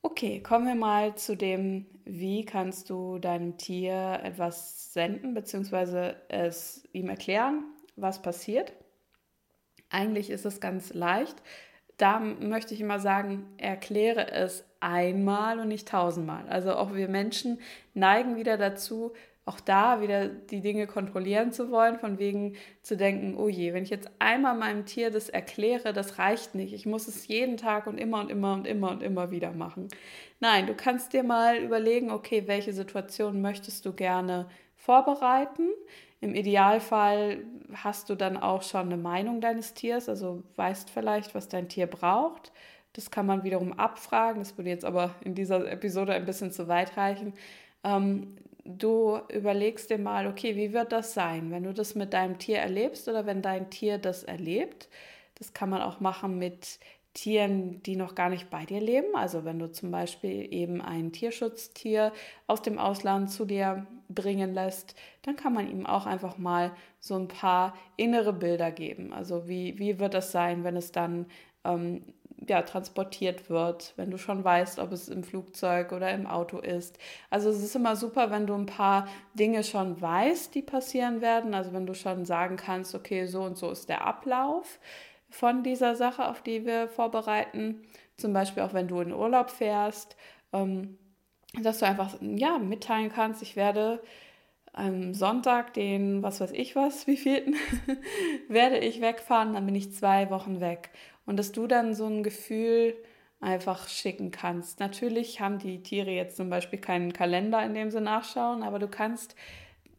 Okay, 0.02 0.39
kommen 0.41 0.65
wir 0.65 0.75
mal 0.75 1.15
zu 1.15 1.36
dem, 1.36 1.86
wie 2.06 2.45
kannst 2.45 2.89
du 2.89 3.19
deinem 3.19 3.58
Tier 3.58 4.21
etwas 4.23 4.93
senden, 4.93 5.34
beziehungsweise 5.34 6.15
es 6.30 6.88
ihm 6.93 7.10
erklären, 7.10 7.65
was 7.97 8.21
passiert. 8.21 8.73
Eigentlich 9.89 10.30
ist 10.30 10.45
es 10.45 10.62
ganz 10.62 10.93
leicht. 10.93 11.36
Da 11.97 12.19
möchte 12.19 12.73
ich 12.73 12.80
immer 12.80 12.99
sagen, 12.99 13.45
erkläre 13.58 14.32
es 14.32 14.63
einmal 14.80 15.60
und 15.60 15.67
nicht 15.67 15.89
tausendmal. 15.89 16.47
Also 16.47 16.75
auch 16.75 16.93
wir 16.93 17.10
Menschen 17.10 17.60
neigen 17.93 18.38
wieder 18.38 18.58
dazu, 18.58 19.12
auch 19.49 19.59
da 19.59 19.99
wieder 19.99 20.27
die 20.27 20.62
Dinge 20.62 20.85
kontrollieren 20.85 21.51
zu 21.51 21.71
wollen, 21.71 21.97
von 21.97 22.19
wegen 22.19 22.55
zu 22.83 22.95
denken, 22.95 23.35
oh 23.35 23.49
je, 23.49 23.73
wenn 23.73 23.81
ich 23.81 23.89
jetzt 23.89 24.12
einmal 24.19 24.55
meinem 24.55 24.85
Tier 24.85 25.09
das 25.09 25.27
erkläre, 25.27 25.91
das 25.91 26.19
reicht 26.19 26.53
nicht. 26.53 26.71
Ich 26.71 26.85
muss 26.85 27.07
es 27.07 27.27
jeden 27.27 27.57
Tag 27.57 27.88
und 27.88 27.97
immer 27.97 28.19
und 28.19 28.29
immer 28.29 28.53
und 28.53 28.67
immer 28.67 28.91
und 28.91 29.01
immer 29.01 29.31
wieder 29.31 29.51
machen. 29.51 29.88
Nein, 30.39 30.67
du 30.67 30.75
kannst 30.75 31.13
dir 31.13 31.23
mal 31.23 31.57
überlegen, 31.57 32.12
okay, 32.12 32.43
welche 32.45 32.73
Situation 32.73 33.41
möchtest 33.41 33.88
du 33.88 33.93
gerne 33.93 34.47
vorbereiten? 34.75 35.69
Im 36.21 36.35
Idealfall 36.35 37.43
hast 37.73 38.12
du 38.12 38.15
dann 38.15 38.38
auch 38.38 38.62
schon 38.62 38.81
eine 38.81 38.97
Meinung 38.97 39.41
deines 39.41 39.73
Tiers, 39.73 40.09
also 40.09 40.43
weißt 40.57 40.91
vielleicht, 40.91 41.33
was 41.33 41.47
dein 41.47 41.69
Tier 41.69 41.88
braucht. 41.88 42.51
Das 42.93 43.09
kann 43.09 43.25
man 43.25 43.43
wiederum 43.43 43.73
abfragen. 43.73 44.41
Das 44.41 44.57
würde 44.57 44.69
jetzt 44.69 44.85
aber 44.85 45.15
in 45.21 45.33
dieser 45.33 45.71
Episode 45.71 46.13
ein 46.13 46.25
bisschen 46.25 46.51
zu 46.51 46.67
weit 46.67 46.97
reichen. 46.97 47.33
Ähm, 47.83 48.35
du 48.77 49.19
überlegst 49.29 49.89
dir 49.89 49.97
mal, 49.97 50.27
okay, 50.27 50.55
wie 50.55 50.73
wird 50.73 50.91
das 50.91 51.13
sein, 51.13 51.51
wenn 51.51 51.63
du 51.63 51.73
das 51.73 51.95
mit 51.95 52.13
deinem 52.13 52.38
Tier 52.39 52.60
erlebst 52.60 53.08
oder 53.08 53.25
wenn 53.25 53.41
dein 53.41 53.69
Tier 53.69 53.97
das 53.97 54.23
erlebt. 54.23 54.89
Das 55.36 55.53
kann 55.53 55.69
man 55.69 55.82
auch 55.82 55.99
machen 55.99 56.38
mit 56.38 56.79
Tieren, 57.13 57.82
die 57.84 57.95
noch 57.95 58.13
gar 58.15 58.29
nicht 58.29 58.49
bei 58.49 58.65
dir 58.65 58.79
leben. 58.79 59.15
Also 59.15 59.43
wenn 59.43 59.60
du 59.60 59.71
zum 59.71 59.91
Beispiel 59.91 60.53
eben 60.53 60.82
ein 60.82 61.12
Tierschutztier 61.12 62.13
aus 62.47 62.62
dem 62.62 62.77
Ausland 62.77 63.32
zu 63.32 63.45
dir 63.45 63.88
bringen 64.10 64.53
lässt, 64.53 64.95
dann 65.23 65.36
kann 65.36 65.53
man 65.53 65.69
ihm 65.69 65.86
auch 65.86 66.05
einfach 66.05 66.38
mal 66.38 66.71
so 66.99 67.15
ein 67.15 67.27
paar 67.27 67.75
innere 67.97 68.34
Bilder 68.34 68.71
geben. 68.71 69.12
Also 69.12 69.47
wie, 69.47 69.79
wie 69.79 69.99
wird 69.99 70.13
das 70.13 70.32
sein, 70.32 70.63
wenn 70.63 70.77
es 70.77 70.91
dann 70.91 71.25
ähm, 71.63 72.03
ja, 72.49 72.62
transportiert 72.63 73.49
wird, 73.49 73.93
wenn 73.95 74.12
du 74.12 74.17
schon 74.17 74.43
weißt, 74.43 74.79
ob 74.79 74.91
es 74.91 75.07
im 75.07 75.23
Flugzeug 75.23 75.91
oder 75.91 76.12
im 76.12 76.27
Auto 76.27 76.57
ist. 76.59 76.97
Also 77.29 77.49
es 77.49 77.63
ist 77.63 77.75
immer 77.75 77.95
super, 77.95 78.31
wenn 78.31 78.47
du 78.47 78.55
ein 78.55 78.65
paar 78.65 79.07
Dinge 79.33 79.63
schon 79.63 80.01
weißt, 80.01 80.53
die 80.55 80.62
passieren 80.62 81.21
werden. 81.21 81.53
Also 81.53 81.73
wenn 81.73 81.85
du 81.85 81.93
schon 81.93 82.25
sagen 82.25 82.57
kannst, 82.57 82.95
okay, 82.95 83.25
so 83.27 83.43
und 83.43 83.57
so 83.57 83.71
ist 83.71 83.89
der 83.89 84.05
Ablauf 84.05 84.79
von 85.29 85.63
dieser 85.63 85.95
Sache, 85.95 86.27
auf 86.27 86.41
die 86.41 86.65
wir 86.65 86.88
vorbereiten. 86.88 87.83
Zum 88.17 88.33
Beispiel 88.33 88.63
auch 88.63 88.73
wenn 88.73 88.88
du 88.88 88.99
in 88.99 89.13
Urlaub 89.13 89.49
fährst, 89.49 90.17
ähm, 90.51 90.97
dass 91.62 91.79
du 91.79 91.85
einfach 91.85 92.17
ja 92.21 92.57
mitteilen 92.59 93.12
kannst, 93.12 93.41
ich 93.41 93.55
werde 93.55 94.01
am 94.73 95.13
Sonntag, 95.13 95.73
den, 95.73 96.21
was 96.23 96.41
weiß 96.41 96.51
ich 96.51 96.75
was, 96.75 97.07
wie 97.07 97.17
vielten, 97.17 97.55
werde 98.47 98.77
ich 98.77 99.01
wegfahren, 99.01 99.53
dann 99.53 99.65
bin 99.65 99.75
ich 99.75 99.93
zwei 99.93 100.29
Wochen 100.29 100.59
weg. 100.59 100.89
Und 101.29 101.37
dass 101.37 101.51
du 101.51 101.67
dann 101.67 101.93
so 101.93 102.07
ein 102.07 102.23
Gefühl 102.23 102.95
einfach 103.39 103.87
schicken 103.87 104.31
kannst. 104.31 104.79
Natürlich 104.79 105.39
haben 105.39 105.59
die 105.59 105.83
Tiere 105.83 106.09
jetzt 106.09 106.37
zum 106.37 106.49
Beispiel 106.49 106.79
keinen 106.79 107.13
Kalender, 107.13 107.63
in 107.63 107.75
dem 107.75 107.91
sie 107.91 108.01
nachschauen, 108.01 108.63
aber 108.63 108.79
du 108.79 108.87
kannst, 108.87 109.35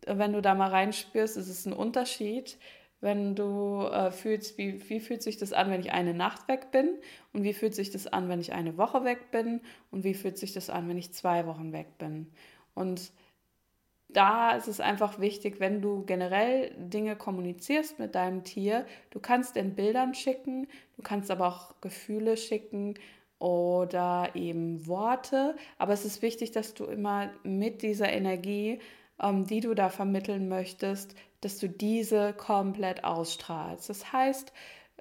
wenn 0.05 0.33
du 0.33 0.43
da 0.43 0.57
mal 0.57 0.71
reinspürst, 0.71 1.37
ist 1.37 1.49
es 1.49 1.67
ein 1.67 1.73
Unterschied, 1.73 2.59
wenn 3.01 3.37
du 3.37 3.83
äh, 3.93 4.11
fühlst, 4.11 4.59
wie, 4.59 4.91
wie 4.91 4.99
fühlt 4.99 5.23
sich 5.23 5.37
das 5.37 5.53
an, 5.53 5.71
wenn 5.71 5.83
ich 5.83 5.93
eine 5.93 6.15
Nacht 6.15 6.49
weg 6.49 6.73
bin 6.73 6.99
und 7.33 7.45
wie 7.45 7.55
fühlt 7.55 7.77
sich 7.77 7.93
das 7.93 8.09
an, 8.09 8.29
wenn 8.29 8.41
ich 8.41 8.53
eine 8.53 8.77
Woche 8.77 9.05
weg 9.05 9.31
bin 9.31 9.61
und 9.93 10.03
wie 10.03 10.15
fühlt 10.15 10.37
sich 10.37 10.53
das 10.53 10.69
an, 10.69 10.89
wenn 10.89 10.99
ich 10.99 11.13
zwei 11.13 11.47
Wochen 11.47 11.73
weg 11.73 11.97
bin. 11.97 12.27
Und 12.75 13.13
da 14.13 14.53
ist 14.53 14.69
es 14.69 14.81
einfach 14.81 15.19
wichtig, 15.21 15.61
wenn 15.61 15.81
du 15.81 16.05
generell 16.05 16.73
Dinge 16.77 17.17
kommunizierst 17.17 17.99
mit 17.99 18.15
deinem 18.15 18.45
Tier, 18.45 18.87
du 19.11 19.21
kannst 19.21 19.57
in 19.57 19.75
Bildern 19.75 20.15
schicken, 20.15 20.67
du 20.97 21.03
kannst 21.03 21.31
aber 21.31 21.49
auch 21.49 21.81
Gefühle 21.81 22.37
schicken 22.37 22.95
oder 23.39 24.31
eben 24.35 24.87
Worte, 24.87 25.57
aber 25.79 25.93
es 25.93 26.05
ist 26.05 26.23
wichtig, 26.23 26.53
dass 26.53 26.75
du 26.75 26.85
immer 26.85 27.31
mit 27.43 27.83
dieser 27.83 28.11
Energie, 28.11 28.81
ähm, 29.21 29.47
die 29.47 29.61
du 29.61 29.75
da 29.75 29.89
vermitteln 29.89 30.49
möchtest, 30.49 31.15
dass 31.41 31.59
du 31.59 31.69
diese 31.69 32.33
komplett 32.35 33.05
ausstrahlst. 33.05 33.89
Das 33.89 34.13
heißt, 34.13 34.53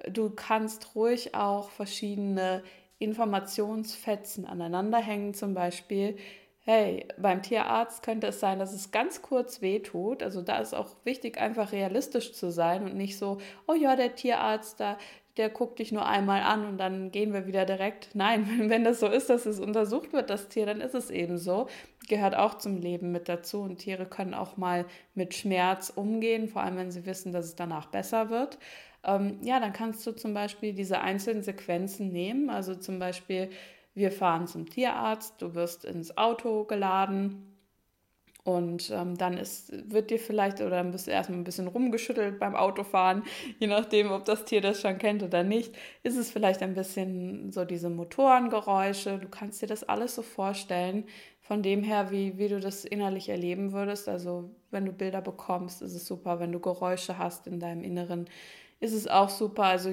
du 0.08 0.30
kannst 0.30 0.94
ruhig 0.94 1.34
auch 1.34 1.70
verschiedene 1.70 2.62
Informationsfetzen 2.98 4.46
aneinander 4.46 4.98
hängen, 4.98 5.34
zum 5.34 5.54
Beispiel 5.54 6.16
hey, 6.64 7.06
beim 7.18 7.42
Tierarzt 7.42 8.02
könnte 8.02 8.28
es 8.28 8.40
sein, 8.40 8.58
dass 8.58 8.72
es 8.72 8.90
ganz 8.90 9.22
kurz 9.22 9.62
wehtut. 9.62 10.22
Also 10.22 10.42
da 10.42 10.58
ist 10.58 10.74
auch 10.74 10.88
wichtig, 11.04 11.38
einfach 11.38 11.72
realistisch 11.72 12.32
zu 12.32 12.50
sein 12.50 12.84
und 12.84 12.96
nicht 12.96 13.18
so, 13.18 13.38
oh 13.66 13.74
ja, 13.74 13.96
der 13.96 14.14
Tierarzt, 14.14 14.78
da, 14.78 14.98
der 15.36 15.48
guckt 15.48 15.78
dich 15.78 15.90
nur 15.90 16.06
einmal 16.06 16.42
an 16.42 16.66
und 16.66 16.78
dann 16.78 17.10
gehen 17.12 17.32
wir 17.32 17.46
wieder 17.46 17.64
direkt. 17.64 18.10
Nein, 18.14 18.46
wenn 18.68 18.84
das 18.84 19.00
so 19.00 19.06
ist, 19.06 19.30
dass 19.30 19.46
es 19.46 19.58
untersucht 19.58 20.12
wird, 20.12 20.28
das 20.28 20.48
Tier, 20.48 20.66
dann 20.66 20.80
ist 20.80 20.94
es 20.94 21.10
eben 21.10 21.38
so. 21.38 21.66
Gehört 22.08 22.36
auch 22.36 22.58
zum 22.58 22.76
Leben 22.76 23.10
mit 23.10 23.28
dazu. 23.28 23.62
Und 23.62 23.78
Tiere 23.78 24.06
können 24.06 24.34
auch 24.34 24.56
mal 24.56 24.84
mit 25.14 25.34
Schmerz 25.34 25.90
umgehen, 25.94 26.48
vor 26.48 26.62
allem 26.62 26.76
wenn 26.76 26.90
sie 26.90 27.06
wissen, 27.06 27.32
dass 27.32 27.46
es 27.46 27.54
danach 27.56 27.86
besser 27.86 28.28
wird. 28.28 28.58
Ähm, 29.02 29.38
ja, 29.42 29.60
dann 29.60 29.72
kannst 29.72 30.06
du 30.06 30.12
zum 30.12 30.34
Beispiel 30.34 30.74
diese 30.74 31.00
einzelnen 31.00 31.42
Sequenzen 31.42 32.12
nehmen. 32.12 32.50
Also 32.50 32.74
zum 32.74 32.98
Beispiel, 32.98 33.48
wir 33.94 34.12
fahren 34.12 34.46
zum 34.46 34.68
Tierarzt, 34.68 35.40
du 35.42 35.54
wirst 35.54 35.84
ins 35.84 36.16
Auto 36.16 36.64
geladen 36.64 37.50
und 38.42 38.90
ähm, 38.90 39.18
dann 39.18 39.36
ist, 39.36 39.72
wird 39.92 40.10
dir 40.10 40.18
vielleicht, 40.18 40.60
oder 40.60 40.70
dann 40.70 40.92
wirst 40.92 41.06
du 41.06 41.10
erstmal 41.10 41.38
ein 41.38 41.44
bisschen 41.44 41.66
rumgeschüttelt 41.66 42.38
beim 42.38 42.56
Autofahren, 42.56 43.22
je 43.58 43.66
nachdem, 43.66 44.10
ob 44.10 44.24
das 44.24 44.44
Tier 44.44 44.60
das 44.60 44.80
schon 44.80 44.98
kennt 44.98 45.22
oder 45.22 45.42
nicht, 45.42 45.76
ist 46.02 46.16
es 46.16 46.30
vielleicht 46.30 46.62
ein 46.62 46.74
bisschen 46.74 47.52
so 47.52 47.64
diese 47.64 47.90
Motorengeräusche. 47.90 49.18
Du 49.18 49.28
kannst 49.28 49.60
dir 49.60 49.66
das 49.66 49.84
alles 49.84 50.14
so 50.14 50.22
vorstellen, 50.22 51.04
von 51.40 51.62
dem 51.62 51.82
her, 51.82 52.10
wie, 52.10 52.38
wie 52.38 52.48
du 52.48 52.60
das 52.60 52.84
innerlich 52.84 53.28
erleben 53.28 53.72
würdest. 53.72 54.08
Also 54.08 54.50
wenn 54.70 54.86
du 54.86 54.92
Bilder 54.92 55.20
bekommst, 55.20 55.82
ist 55.82 55.94
es 55.94 56.06
super. 56.06 56.40
Wenn 56.40 56.52
du 56.52 56.60
Geräusche 56.60 57.18
hast 57.18 57.46
in 57.46 57.60
deinem 57.60 57.82
Inneren, 57.82 58.30
ist 58.78 58.94
es 58.94 59.06
auch 59.06 59.28
super. 59.28 59.64
Also 59.64 59.92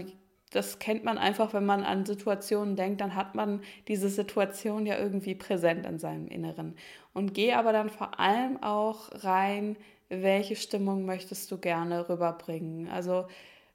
das 0.52 0.80
kennt 0.80 1.04
man 1.04 1.18
einfach, 1.18 1.54
wenn 1.54 1.66
man 1.66 1.84
an 1.84 2.06
Situationen 2.06 2.76
denkt, 2.76 3.02
dann 3.02 3.16
hat 3.16 3.36
man 3.36 3.62
diese 3.88 4.10
Situation 4.10 4.86
ja 4.86 4.98
irgendwie 4.98 5.36
präsent 5.36 5.86
in 5.86 6.00
seinem 6.00 6.28
Inneren. 6.28 6.76
Und 7.14 7.34
geh 7.34 7.54
aber 7.54 7.74
dann 7.74 7.90
vor 7.90 8.20
allem 8.20 8.62
auch 8.64 9.10
rein, 9.24 9.76
welche 10.10 10.56
Stimmung 10.56 11.06
möchtest 11.06 11.52
du 11.52 11.58
gerne 11.58 12.08
rüberbringen. 12.08 12.88
Also 12.88 13.26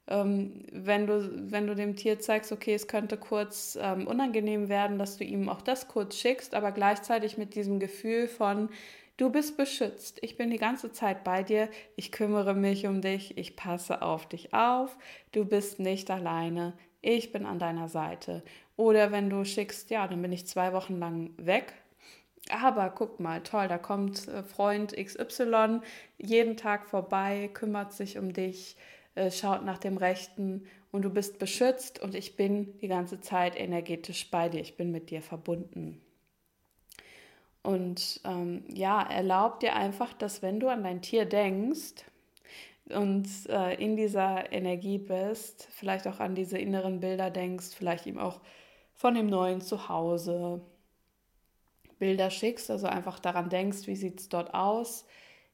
ähm, 0.07 0.65
wenn, 0.71 1.07
du, 1.07 1.51
wenn 1.51 1.67
du 1.67 1.75
dem 1.75 1.95
Tier 1.95 2.19
zeigst, 2.19 2.51
okay, 2.51 2.73
es 2.73 2.87
könnte 2.87 3.17
kurz 3.17 3.77
ähm, 3.81 4.07
unangenehm 4.07 4.67
werden, 4.67 4.97
dass 4.97 5.17
du 5.17 5.23
ihm 5.23 5.49
auch 5.49 5.61
das 5.61 5.87
kurz 5.87 6.17
schickst, 6.17 6.55
aber 6.55 6.71
gleichzeitig 6.71 7.37
mit 7.37 7.55
diesem 7.55 7.79
Gefühl 7.79 8.27
von, 8.27 8.69
Du 9.17 9.29
bist 9.29 9.57
beschützt. 9.57 10.17
Ich 10.23 10.37
bin 10.37 10.49
die 10.49 10.57
ganze 10.57 10.91
Zeit 10.91 11.23
bei 11.23 11.43
dir. 11.43 11.69
Ich 11.95 12.11
kümmere 12.11 12.55
mich 12.55 12.87
um 12.87 13.01
dich. 13.01 13.37
Ich 13.37 13.55
passe 13.55 14.01
auf 14.01 14.27
dich 14.27 14.53
auf. 14.53 14.97
Du 15.31 15.45
bist 15.45 15.79
nicht 15.79 16.09
alleine. 16.09 16.73
Ich 17.01 17.31
bin 17.31 17.45
an 17.45 17.59
deiner 17.59 17.89
Seite. 17.89 18.43
Oder 18.75 19.11
wenn 19.11 19.29
du 19.29 19.45
schickst, 19.45 19.91
ja, 19.91 20.07
dann 20.07 20.21
bin 20.21 20.31
ich 20.31 20.47
zwei 20.47 20.73
Wochen 20.73 20.97
lang 20.97 21.31
weg. 21.37 21.73
Aber 22.49 22.89
guck 22.89 23.19
mal, 23.19 23.41
toll, 23.41 23.67
da 23.67 23.77
kommt 23.77 24.27
äh, 24.27 24.43
Freund 24.43 24.95
XY 24.95 25.79
jeden 26.17 26.57
Tag 26.57 26.85
vorbei, 26.87 27.49
kümmert 27.53 27.93
sich 27.93 28.17
um 28.17 28.33
dich, 28.33 28.75
äh, 29.15 29.31
schaut 29.31 29.63
nach 29.63 29.77
dem 29.77 29.97
Rechten 29.97 30.65
und 30.91 31.03
du 31.03 31.09
bist 31.09 31.39
beschützt 31.39 32.01
und 32.01 32.15
ich 32.15 32.35
bin 32.35 32.77
die 32.79 32.89
ganze 32.89 33.21
Zeit 33.21 33.57
energetisch 33.57 34.29
bei 34.29 34.49
dir. 34.49 34.59
Ich 34.59 34.75
bin 34.75 34.91
mit 34.91 35.09
dir 35.09 35.21
verbunden. 35.21 36.01
Und 37.63 38.19
ähm, 38.25 38.65
ja, 38.67 39.01
erlaub 39.01 39.61
dir 39.61 39.75
einfach, 39.75 40.13
dass 40.13 40.41
wenn 40.41 40.59
du 40.59 40.67
an 40.67 40.83
dein 40.83 41.01
Tier 41.01 41.25
denkst 41.25 42.03
und 42.89 43.27
äh, 43.47 43.81
in 43.81 43.95
dieser 43.95 44.51
Energie 44.51 44.97
bist, 44.97 45.69
vielleicht 45.71 46.05
auch 46.07 46.19
an 46.19 46.35
diese 46.35 46.57
inneren 46.57 46.99
Bilder 46.99 47.31
denkst, 47.31 47.67
vielleicht 47.75 48.05
ihm 48.05 48.19
auch 48.19 48.41
von 48.95 49.15
dem 49.15 49.27
neuen 49.27 49.61
Zuhause 49.61 50.61
Bilder 51.99 52.29
schickst, 52.29 52.69
also 52.69 52.87
einfach 52.87 53.19
daran 53.19 53.49
denkst, 53.49 53.87
wie 53.87 53.95
sieht 53.95 54.19
es 54.19 54.27
dort 54.27 54.53
aus, 54.53 55.05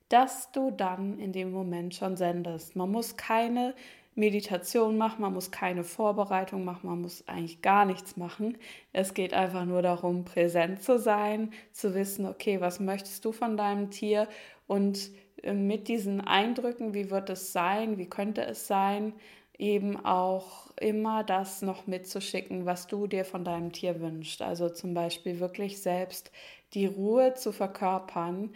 dass 0.10 0.52
du 0.52 0.72
dann 0.72 1.20
in 1.20 1.32
dem 1.32 1.52
Moment 1.52 1.94
schon 1.94 2.18
sendest. 2.18 2.76
Man 2.76 2.90
muss 2.90 3.18
keine 3.18 3.76
Meditation 4.20 4.98
machen, 4.98 5.22
man 5.22 5.34
muss 5.34 5.50
keine 5.50 5.84
Vorbereitung 5.84 6.66
machen, 6.66 6.88
man 6.88 7.02
muss 7.02 7.28
eigentlich 7.28 7.62
gar 7.62 7.86
nichts 7.86 8.18
machen. 8.18 8.58
Es 8.94 9.14
geht 9.14 9.34
einfach 9.34 9.66
nur 9.66 9.82
darum, 9.82 10.26
präsent 10.26 10.84
zu 10.84 11.00
sein, 11.00 11.52
zu 11.72 11.96
wissen, 11.96 12.26
okay, 12.26 12.62
was 12.62 12.80
möchtest 12.80 13.24
du 13.26 13.32
von 13.32 13.58
deinem 13.58 13.90
Tier 13.90 14.28
und 14.68 15.12
äh, 15.44 15.54
mit 15.54 15.88
diesen 15.88 16.22
Eindrücken, 16.22 16.94
wie 16.94 17.10
wird 17.10 17.30
es 17.30 17.54
sein, 17.54 17.98
wie 17.98 18.10
könnte 18.10 18.44
es 18.46 18.68
sein, 18.68 19.14
eben 19.58 19.98
auch 20.06 20.72
immer 20.78 21.24
das 21.24 21.62
noch 21.62 21.88
mitzuschicken, 21.88 22.66
was 22.66 22.88
du 22.88 23.08
dir 23.08 23.26
von 23.26 23.44
deinem 23.44 23.72
Tier 23.72 24.00
wünschst. 24.00 24.42
Also 24.42 24.70
zum 24.70 24.94
Beispiel 24.94 25.40
wirklich 25.40 25.82
selbst 25.82 26.32
die 26.74 26.86
Ruhe 26.86 27.34
zu 27.34 27.52
verkörpern, 27.52 28.52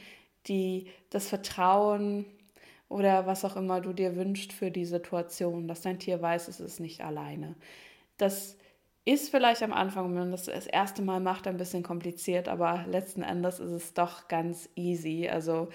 die, 0.47 0.87
das 1.09 1.27
Vertrauen, 1.27 2.25
oder 2.93 3.25
was 3.25 3.43
auch 3.43 3.55
immer 3.55 3.81
du 3.81 3.91
dir 3.91 4.15
wünschst 4.15 4.53
für 4.53 4.69
die 4.69 4.85
Situation, 4.85 5.67
dass 5.67 5.81
dein 5.81 5.97
Tier 5.97 6.21
weiß, 6.21 6.47
es 6.47 6.59
ist 6.59 6.79
nicht 6.79 7.01
alleine. 7.01 7.55
Das 8.17 8.55
ist 9.03 9.31
vielleicht 9.31 9.63
am 9.63 9.73
Anfang, 9.73 10.05
wenn 10.05 10.19
man 10.19 10.31
das 10.31 10.45
das 10.45 10.67
erste 10.67 11.01
Mal 11.01 11.19
macht, 11.19 11.47
ein 11.47 11.57
bisschen 11.57 11.81
kompliziert, 11.81 12.47
aber 12.47 12.85
letzten 12.87 13.23
Endes 13.23 13.59
ist 13.59 13.71
es 13.71 13.93
doch 13.95 14.27
ganz 14.27 14.69
easy. 14.75 15.27
Also 15.27 15.69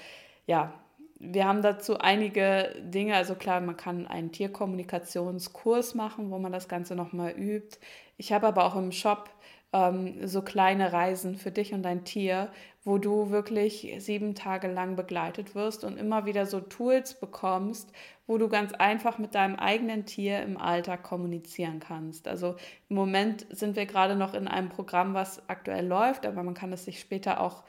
ja, 0.47 0.73
wir 1.19 1.45
haben 1.45 1.61
dazu 1.63 1.99
einige 1.99 2.75
Dinge. 2.81 3.17
Also 3.17 3.35
klar, 3.35 3.61
man 3.61 3.77
kann 3.77 4.07
einen 4.07 4.31
Tierkommunikationskurs 4.31 5.97
machen, 5.97 6.31
wo 6.31 6.39
man 6.39 6.53
das 6.53 6.69
Ganze 6.69 6.95
nochmal 6.95 7.33
übt. 7.33 7.79
Ich 8.17 8.33
habe 8.33 8.47
aber 8.47 8.65
auch 8.65 8.77
im 8.77 8.93
Shop 8.93 9.29
ähm, 9.73 10.27
so 10.27 10.43
kleine 10.43 10.93
Reisen 10.93 11.37
für 11.37 11.51
dich 11.51 11.75
und 11.75 11.83
dein 11.83 12.05
Tier, 12.05 12.51
wo 12.85 12.99
du 12.99 13.31
wirklich 13.31 13.95
sieben 13.99 14.35
Tage 14.35 14.69
lang 14.69 14.97
begleitet 14.97 15.55
wirst 15.55 15.85
und 15.85 15.99
immer 15.99 16.25
wieder 16.25 16.47
so 16.47 16.61
Tools 16.61 17.21
bekommst, 17.21 17.93
wo 18.27 18.39
du 18.39 18.49
ganz 18.49 18.73
einfach 18.73 19.19
mit 19.19 19.35
deinem 19.35 19.57
eigenen 19.57 20.07
Tier 20.07 20.43
im 20.43 20.57
Alltag 20.57 21.03
kommunizieren 21.03 21.81
kannst. 21.81 22.29
Also 22.29 22.57
im 22.89 22.97
Moment 22.97 23.47
sind 23.51 23.77
wir 23.77 23.85
gerade 23.85 24.17
noch 24.17 24.35
in 24.35 24.49
einem 24.49 24.71
Programm, 24.71 25.13
was 25.15 25.49
aktuell 25.49 25.87
läuft, 25.87 26.25
aber 26.25 26.43
man 26.43 26.55
kann 26.55 26.73
es 26.73 26.85
sich 26.87 27.01
später 27.01 27.41
auch 27.41 27.65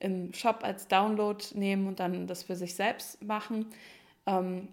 im 0.00 0.34
Shop 0.34 0.60
als 0.62 0.88
Download 0.88 1.42
nehmen 1.54 1.86
und 1.86 2.00
dann 2.00 2.26
das 2.26 2.42
für 2.42 2.56
sich 2.56 2.74
selbst 2.74 3.22
machen. 3.22 3.66
Ähm, 4.26 4.68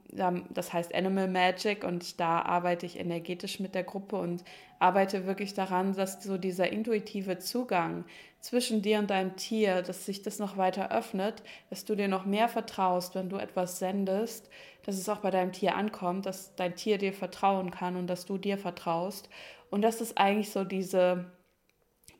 das 0.49 0.71
heißt 0.71 0.95
Animal 0.95 1.27
Magic 1.27 1.83
und 1.83 2.19
da 2.19 2.41
arbeite 2.41 2.85
ich 2.85 2.99
energetisch 2.99 3.59
mit 3.59 3.75
der 3.75 3.83
Gruppe 3.83 4.15
und 4.17 4.43
arbeite 4.79 5.25
wirklich 5.25 5.53
daran, 5.53 5.93
dass 5.93 6.23
so 6.23 6.37
dieser 6.37 6.71
intuitive 6.71 7.37
Zugang 7.39 8.05
zwischen 8.39 8.81
dir 8.81 8.99
und 8.99 9.09
deinem 9.09 9.35
Tier, 9.35 9.81
dass 9.81 10.05
sich 10.05 10.21
das 10.23 10.39
noch 10.39 10.57
weiter 10.57 10.91
öffnet, 10.91 11.43
dass 11.69 11.85
du 11.85 11.95
dir 11.95 12.07
noch 12.07 12.25
mehr 12.25 12.47
vertraust, 12.49 13.13
wenn 13.13 13.29
du 13.29 13.37
etwas 13.37 13.77
sendest, 13.77 14.49
dass 14.85 14.97
es 14.97 15.09
auch 15.09 15.19
bei 15.19 15.31
deinem 15.31 15.51
Tier 15.51 15.75
ankommt, 15.75 16.25
dass 16.25 16.55
dein 16.55 16.75
Tier 16.75 16.97
dir 16.97 17.13
vertrauen 17.13 17.71
kann 17.71 17.97
und 17.97 18.07
dass 18.07 18.25
du 18.25 18.37
dir 18.37 18.57
vertraust. 18.57 19.29
Und 19.69 19.81
das 19.81 20.01
ist 20.01 20.17
eigentlich 20.17 20.49
so 20.49 20.63
diese 20.63 21.25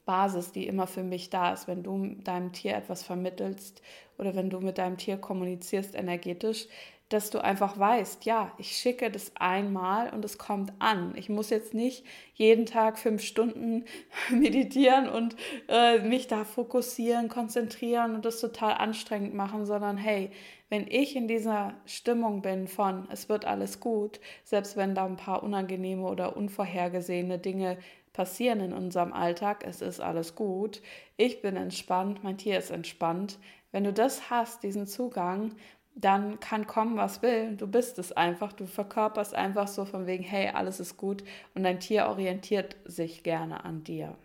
Basis, 0.05 0.51
die 0.51 0.67
immer 0.67 0.87
für 0.87 1.03
mich 1.03 1.29
da 1.29 1.53
ist, 1.53 1.67
wenn 1.67 1.83
du 1.83 2.15
deinem 2.23 2.51
Tier 2.51 2.75
etwas 2.75 3.03
vermittelst 3.03 3.81
oder 4.17 4.35
wenn 4.35 4.49
du 4.49 4.59
mit 4.59 4.77
deinem 4.77 4.97
Tier 4.97 5.17
kommunizierst 5.17 5.95
energetisch, 5.95 6.67
dass 7.13 7.29
du 7.29 7.43
einfach 7.43 7.77
weißt, 7.77 8.25
ja, 8.25 8.51
ich 8.57 8.77
schicke 8.77 9.11
das 9.11 9.33
einmal 9.35 10.13
und 10.13 10.23
es 10.23 10.37
kommt 10.37 10.71
an. 10.79 11.13
Ich 11.15 11.29
muss 11.29 11.49
jetzt 11.49 11.73
nicht 11.73 12.05
jeden 12.35 12.65
Tag 12.65 12.97
fünf 12.97 13.21
Stunden 13.21 13.85
meditieren 14.29 15.09
und 15.09 15.35
äh, 15.67 15.99
mich 15.99 16.27
da 16.27 16.45
fokussieren, 16.45 17.27
konzentrieren 17.27 18.15
und 18.15 18.25
das 18.25 18.39
total 18.39 18.73
anstrengend 18.75 19.33
machen, 19.33 19.65
sondern 19.65 19.97
hey, 19.97 20.31
wenn 20.69 20.87
ich 20.87 21.17
in 21.17 21.27
dieser 21.27 21.73
Stimmung 21.85 22.41
bin 22.41 22.67
von, 22.67 23.07
es 23.11 23.27
wird 23.27 23.43
alles 23.43 23.81
gut, 23.81 24.21
selbst 24.45 24.77
wenn 24.77 24.95
da 24.95 25.05
ein 25.05 25.17
paar 25.17 25.43
unangenehme 25.43 26.07
oder 26.07 26.37
unvorhergesehene 26.37 27.39
Dinge 27.39 27.77
passieren 28.13 28.61
in 28.61 28.73
unserem 28.73 29.11
Alltag, 29.11 29.65
es 29.67 29.81
ist 29.81 29.99
alles 29.99 30.35
gut, 30.35 30.81
ich 31.17 31.41
bin 31.41 31.57
entspannt, 31.57 32.23
mein 32.23 32.37
Tier 32.37 32.57
ist 32.57 32.71
entspannt. 32.71 33.37
Wenn 33.71 33.83
du 33.83 33.93
das 33.93 34.29
hast, 34.29 34.63
diesen 34.63 34.87
Zugang, 34.87 35.55
dann 35.95 36.39
kann 36.39 36.67
kommen, 36.67 36.97
was 36.97 37.21
will. 37.21 37.55
Du 37.55 37.67
bist 37.67 37.99
es 37.99 38.11
einfach. 38.11 38.53
Du 38.53 38.65
verkörperst 38.65 39.35
einfach 39.35 39.67
so 39.67 39.85
von 39.85 40.07
wegen, 40.07 40.23
hey, 40.23 40.49
alles 40.49 40.79
ist 40.79 40.97
gut 40.97 41.23
und 41.53 41.63
dein 41.63 41.79
Tier 41.79 42.07
orientiert 42.07 42.77
sich 42.85 43.23
gerne 43.23 43.65
an 43.65 43.83
dir. 43.83 44.15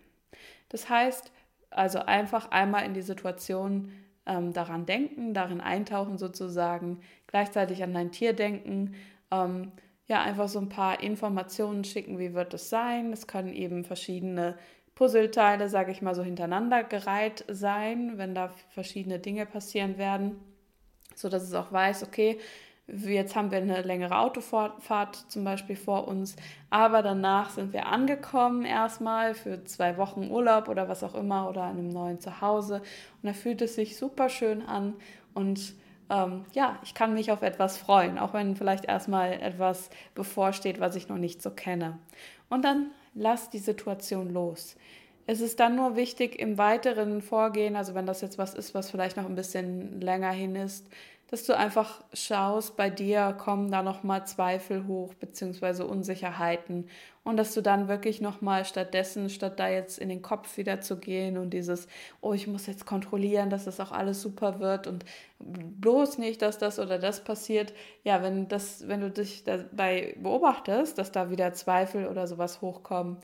Das 0.68 0.88
heißt, 0.88 1.33
also 1.70 1.98
einfach 2.00 2.50
einmal 2.50 2.85
in 2.85 2.94
die 2.94 3.02
Situation 3.02 3.92
ähm, 4.26 4.52
daran 4.52 4.87
denken, 4.87 5.35
darin 5.35 5.61
eintauchen 5.61 6.18
sozusagen, 6.18 7.00
gleichzeitig 7.26 7.83
an 7.83 7.94
dein 7.94 8.12
Tier 8.12 8.33
denken, 8.33 8.94
ähm, 9.31 9.72
ja, 10.09 10.22
einfach 10.22 10.48
so 10.48 10.61
ein 10.61 10.68
paar 10.68 11.02
Informationen 11.02 11.83
schicken, 11.83 12.20
wie 12.20 12.33
wird 12.33 12.55
es 12.55 12.70
sein. 12.70 13.12
Es 13.12 13.26
können 13.26 13.52
eben 13.52 13.85
verschiedene 13.85 14.57
Puzzleteile, 14.94 15.68
sage 15.68 15.90
ich 15.90 16.00
mal, 16.00 16.14
so 16.14 16.22
hintereinander 16.22 16.85
gereiht 16.85 17.44
sein, 17.48 18.16
wenn 18.16 18.35
da 18.35 18.50
verschiedene 18.68 19.18
Dinge 19.18 19.46
passieren 19.46 19.98
werden 19.98 20.40
so 21.18 21.29
dass 21.29 21.42
es 21.42 21.55
auch 21.55 21.72
weiß, 21.72 22.05
okay, 22.05 22.38
jetzt 22.88 23.35
haben 23.35 23.50
wir 23.50 23.59
eine 23.59 23.83
längere 23.83 24.18
Autofahrt 24.18 25.16
zum 25.29 25.42
Beispiel 25.42 25.74
vor 25.74 26.07
uns, 26.07 26.37
aber 26.70 27.02
danach 27.02 27.50
sind 27.50 27.72
wir 27.72 27.87
angekommen 27.87 28.64
erstmal 28.64 29.35
für 29.35 29.64
zwei 29.64 29.96
Wochen 29.96 30.31
Urlaub 30.31 30.68
oder 30.68 30.88
was 30.88 31.02
auch 31.02 31.14
immer 31.14 31.48
oder 31.48 31.64
in 31.64 31.79
einem 31.79 31.88
neuen 31.88 32.20
Zuhause 32.20 32.76
und 32.76 33.26
da 33.26 33.33
fühlt 33.33 33.61
es 33.62 33.74
sich 33.74 33.96
super 33.96 34.29
schön 34.29 34.62
an 34.62 34.94
und 35.35 35.74
ähm, 36.09 36.44
ja, 36.52 36.79
ich 36.85 36.94
kann 36.94 37.14
mich 37.14 37.33
auf 37.33 37.42
etwas 37.42 37.76
freuen, 37.76 38.18
auch 38.18 38.33
wenn 38.33 38.55
vielleicht 38.57 38.85
erstmal 38.85 39.33
etwas 39.33 39.90
bevorsteht, 40.14 40.79
was 40.81 40.94
ich 40.94 41.09
noch 41.09 41.18
nicht 41.18 41.42
so 41.42 41.50
kenne. 41.50 41.98
Und 42.48 42.64
dann 42.64 42.90
lass 43.14 43.50
die 43.50 43.59
Situation 43.59 44.33
los. 44.33 44.76
Es 45.26 45.40
ist 45.40 45.58
dann 45.58 45.74
nur 45.74 45.96
wichtig 45.96 46.38
im 46.38 46.56
weiteren 46.56 47.20
Vorgehen, 47.20 47.74
also 47.74 47.94
wenn 47.94 48.06
das 48.06 48.20
jetzt 48.20 48.38
was 48.38 48.54
ist, 48.54 48.74
was 48.74 48.90
vielleicht 48.90 49.16
noch 49.16 49.26
ein 49.26 49.34
bisschen 49.34 50.00
länger 50.00 50.30
hin 50.30 50.54
ist, 50.54 50.86
dass 51.28 51.44
du 51.44 51.56
einfach 51.56 52.04
schaust, 52.12 52.76
bei 52.76 52.88
dir 52.88 53.34
kommen 53.36 53.72
da 53.72 53.82
nochmal 53.82 54.24
Zweifel 54.26 54.86
hoch, 54.86 55.12
beziehungsweise 55.14 55.84
Unsicherheiten. 55.84 56.88
Und 57.24 57.36
dass 57.36 57.52
du 57.52 57.60
dann 57.60 57.88
wirklich 57.88 58.20
nochmal 58.20 58.64
stattdessen, 58.64 59.28
statt 59.28 59.58
da 59.58 59.68
jetzt 59.68 59.98
in 59.98 60.08
den 60.08 60.22
Kopf 60.22 60.56
wieder 60.56 60.80
zu 60.80 60.98
gehen 60.98 61.36
und 61.36 61.50
dieses, 61.50 61.88
oh, 62.20 62.32
ich 62.32 62.46
muss 62.46 62.68
jetzt 62.68 62.86
kontrollieren, 62.86 63.50
dass 63.50 63.64
das 63.64 63.80
auch 63.80 63.90
alles 63.90 64.22
super 64.22 64.60
wird 64.60 64.86
und 64.86 65.04
bloß 65.40 66.18
nicht, 66.18 66.40
dass 66.42 66.58
das 66.58 66.78
oder 66.78 67.00
das 67.00 67.24
passiert. 67.24 67.74
Ja, 68.04 68.22
wenn 68.22 68.46
das, 68.46 68.86
wenn 68.86 69.00
du 69.00 69.10
dich 69.10 69.42
dabei 69.42 70.14
beobachtest, 70.22 70.96
dass 70.96 71.10
da 71.10 71.30
wieder 71.30 71.52
Zweifel 71.52 72.06
oder 72.06 72.28
sowas 72.28 72.60
hochkommen, 72.60 73.16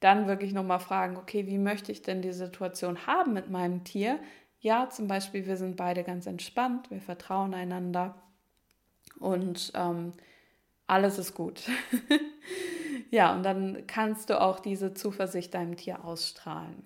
dann 0.00 0.26
wirklich 0.26 0.52
nochmal 0.52 0.80
fragen, 0.80 1.16
okay, 1.16 1.46
wie 1.46 1.58
möchte 1.58 1.92
ich 1.92 2.02
denn 2.02 2.22
die 2.22 2.32
Situation 2.32 3.06
haben 3.06 3.32
mit 3.32 3.50
meinem 3.50 3.84
Tier? 3.84 4.18
Ja, 4.60 4.90
zum 4.90 5.08
Beispiel, 5.08 5.46
wir 5.46 5.56
sind 5.56 5.76
beide 5.76 6.04
ganz 6.04 6.26
entspannt, 6.26 6.90
wir 6.90 7.00
vertrauen 7.00 7.54
einander 7.54 8.14
und 9.18 9.72
ähm, 9.74 10.12
alles 10.86 11.18
ist 11.18 11.34
gut. 11.34 11.62
ja, 13.10 13.34
und 13.34 13.42
dann 13.44 13.86
kannst 13.86 14.30
du 14.30 14.40
auch 14.40 14.60
diese 14.60 14.94
Zuversicht 14.94 15.54
deinem 15.54 15.76
Tier 15.76 16.04
ausstrahlen. 16.04 16.82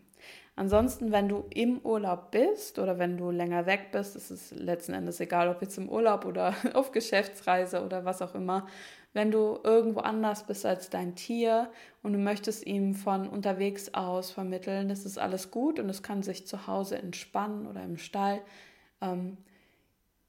Ansonsten, 0.55 1.13
wenn 1.13 1.29
du 1.29 1.47
im 1.51 1.79
Urlaub 1.79 2.31
bist 2.31 2.79
oder 2.79 2.99
wenn 2.99 3.17
du 3.17 3.31
länger 3.31 3.65
weg 3.65 3.89
bist, 3.91 4.17
ist 4.17 4.31
es 4.31 4.51
letzten 4.51 4.93
Endes 4.93 5.19
egal, 5.21 5.49
ob 5.49 5.63
jetzt 5.63 5.79
im 5.79 5.89
Urlaub 5.89 6.27
oder 6.27 6.55
auf 6.75 6.93
Geschäftsreise 6.93 7.83
oder 7.83 8.05
was 8.05 8.21
auch 8.21 8.35
immer, 8.35 8.67
wenn 9.13 9.31
du 9.31 9.59
irgendwo 9.63 10.01
anders 10.01 10.47
bist 10.47 10.65
als 10.65 10.89
dein 10.89 11.15
Tier 11.15 11.71
und 12.03 12.15
du 12.15 12.19
möchtest 12.19 12.67
ihm 12.67 12.95
von 12.95 13.29
unterwegs 13.29 13.93
aus 13.95 14.31
vermitteln, 14.31 14.89
das 14.89 15.05
ist 15.05 15.19
alles 15.19 15.51
gut 15.51 15.79
und 15.79 15.89
es 15.91 16.03
kann 16.03 16.23
sich 16.23 16.47
zu 16.47 16.67
Hause 16.67 16.99
entspannen 16.99 17.67
oder 17.67 17.83
im 17.83 17.99
Stall. 17.99 18.41
Ähm, 19.01 19.37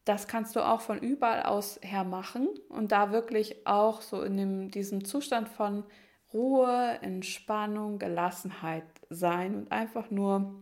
das 0.05 0.27
kannst 0.27 0.55
du 0.55 0.59
auch 0.59 0.81
von 0.81 0.99
überall 0.99 1.43
aus 1.43 1.79
her 1.81 2.03
machen 2.03 2.49
und 2.67 2.91
da 2.91 3.11
wirklich 3.11 3.65
auch 3.65 4.01
so 4.01 4.21
in 4.21 4.35
dem, 4.35 4.69
diesem 4.69 5.05
Zustand 5.05 5.47
von 5.47 5.85
Ruhe, 6.33 6.97
Entspannung, 7.01 7.99
Gelassenheit 7.99 8.83
sein 9.09 9.55
und 9.55 9.71
einfach 9.71 10.11
nur 10.11 10.55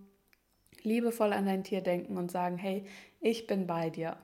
liebevoll 0.83 1.33
an 1.33 1.45
dein 1.45 1.63
Tier 1.63 1.81
denken 1.81 2.17
und 2.17 2.29
sagen, 2.29 2.57
hey, 2.57 2.85
ich 3.19 3.47
bin 3.47 3.65
bei 3.65 3.89
dir. 3.89 4.17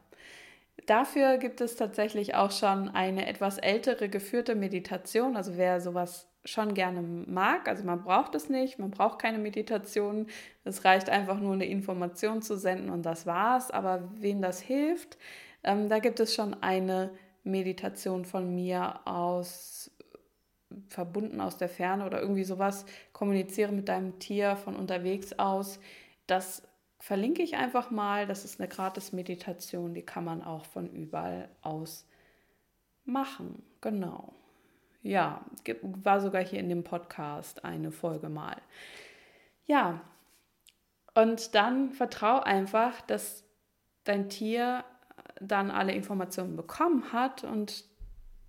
Dafür 0.88 1.38
gibt 1.38 1.60
es 1.60 1.76
tatsächlich 1.76 2.34
auch 2.36 2.52
schon 2.52 2.88
eine 2.88 3.28
etwas 3.28 3.58
ältere 3.58 4.08
geführte 4.08 4.56
Meditation. 4.56 5.36
Also 5.36 5.58
wer 5.58 5.82
sowas 5.82 6.30
schon 6.45 6.73
gerne 6.73 7.02
mag, 7.02 7.67
also 7.67 7.84
man 7.84 8.04
braucht 8.04 8.34
es 8.36 8.47
nicht, 8.47 8.80
man 8.80 8.89
braucht 8.89 9.19
keine 9.19 9.38
Meditation. 9.38 10.28
Es 10.63 10.86
reicht 10.86 11.10
einfach 11.10 11.39
nur 11.41 11.54
eine 11.54 11.65
Information 11.65 12.41
zu 12.41 12.58
senden 12.58 12.89
und 12.89 13.06
das 13.06 13.26
war's. 13.26 13.69
Aber 13.69 14.10
wem 14.15 14.41
das 14.41 14.62
hilft, 14.62 15.17
ähm, 15.63 15.89
da 15.89 16.00
gibt 16.00 16.21
es 16.21 16.34
schon 16.34 16.56
eine 16.63 17.12
Meditation 17.43 18.23
von 18.23 18.56
mir 18.56 19.02
aus 19.06 19.91
verbunden 20.88 21.41
aus 21.41 21.58
der 21.58 21.69
Ferne 21.69 22.06
oder 22.06 22.21
irgendwie 22.21 22.43
sowas, 22.43 22.86
kommuniziere 23.13 23.71
mit 23.71 23.89
deinem 23.89 24.19
Tier 24.19 24.56
von 24.56 24.76
unterwegs 24.76 25.38
aus. 25.39 25.80
Das 26.28 26.63
verlinke 26.99 27.41
ich 27.41 27.55
einfach 27.55 27.91
mal. 27.91 28.27
Das 28.27 28.45
ist 28.45 28.60
eine 28.60 28.69
gratis 28.69 29.12
Meditation, 29.12 29.93
die 29.93 30.03
kann 30.03 30.23
man 30.23 30.43
auch 30.43 30.65
von 30.65 30.89
überall 30.89 31.49
aus 31.62 32.07
machen. 33.05 33.63
Genau. 33.81 34.33
Ja, 35.01 35.45
war 35.81 36.19
sogar 36.19 36.43
hier 36.43 36.60
in 36.60 36.69
dem 36.69 36.83
Podcast 36.83 37.63
eine 37.63 37.91
Folge 37.91 38.29
mal. 38.29 38.57
Ja, 39.65 40.01
und 41.13 41.55
dann 41.55 41.93
vertrau 41.93 42.39
einfach, 42.39 43.01
dass 43.01 43.43
dein 44.03 44.29
Tier 44.29 44.83
dann 45.39 45.71
alle 45.71 45.93
Informationen 45.93 46.55
bekommen 46.55 47.12
hat 47.12 47.43
und 47.43 47.86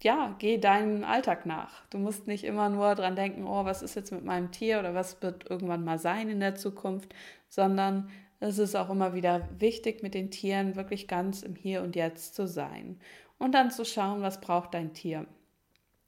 ja, 0.03 0.37
geh 0.39 0.59
deinem 0.59 1.03
Alltag 1.03 1.45
nach. 1.45 1.85
Du 1.87 1.99
musst 1.99 2.27
nicht 2.27 2.45
immer 2.45 2.69
nur 2.69 2.95
dran 2.95 3.17
denken, 3.17 3.47
oh, 3.47 3.65
was 3.65 3.83
ist 3.83 3.97
jetzt 3.97 4.13
mit 4.13 4.25
meinem 4.25 4.53
Tier 4.53 4.79
oder 4.79 4.95
was 4.95 5.21
wird 5.23 5.51
irgendwann 5.51 5.85
mal 5.85 5.99
sein 5.99 6.29
in 6.29 6.41
der 6.41 6.55
Zukunft, 6.55 7.15
sondern 7.49 8.11
es 8.41 8.59
ist 8.59 8.77
auch 8.77 8.91
immer 8.91 9.15
wieder 9.15 9.49
wichtig, 9.59 10.03
mit 10.03 10.15
den 10.15 10.31
Tieren 10.31 10.77
wirklich 10.77 11.09
ganz 11.09 11.43
im 11.43 11.57
Hier 11.57 11.83
und 11.83 11.97
Jetzt 11.97 12.35
zu 12.35 12.47
sein 12.47 13.01
und 13.39 13.53
dann 13.53 13.71
zu 13.71 13.85
schauen, 13.85 14.23
was 14.23 14.41
braucht 14.41 14.75
dein 14.75 14.95
Tier. 14.95 15.27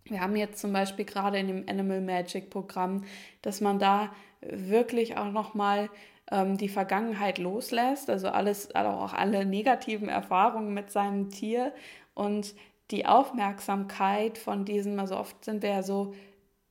Wir 0.05 0.21
haben 0.21 0.37
jetzt 0.37 0.61
zum 0.61 0.73
Beispiel 0.73 1.05
gerade 1.05 1.39
in 1.39 1.49
dem 1.49 1.69
Animal 1.69 2.01
Magic 2.01 2.51
Programm, 2.51 3.05
dass 3.43 3.61
man 3.61 3.79
da 3.79 4.13
wirklich 4.41 5.17
auch 5.17 5.31
nochmal 5.31 5.91
ähm, 6.31 6.57
die 6.57 6.69
Vergangenheit 6.69 7.39
loslässt, 7.39 8.09
also 8.09 8.29
alles, 8.29 8.71
also 8.73 8.91
auch 8.91 9.13
alle 9.13 9.45
negativen 9.45 10.09
Erfahrungen 10.09 10.73
mit 10.73 10.91
seinem 10.91 11.31
Tier 11.31 11.73
und 12.15 12.55
die 12.91 13.07
Aufmerksamkeit 13.07 14.39
von 14.39 14.65
diesem, 14.65 14.99
also 14.99 15.17
oft 15.17 15.45
sind 15.45 15.63
wir 15.63 15.71
ja 15.71 15.83
so, 15.83 16.15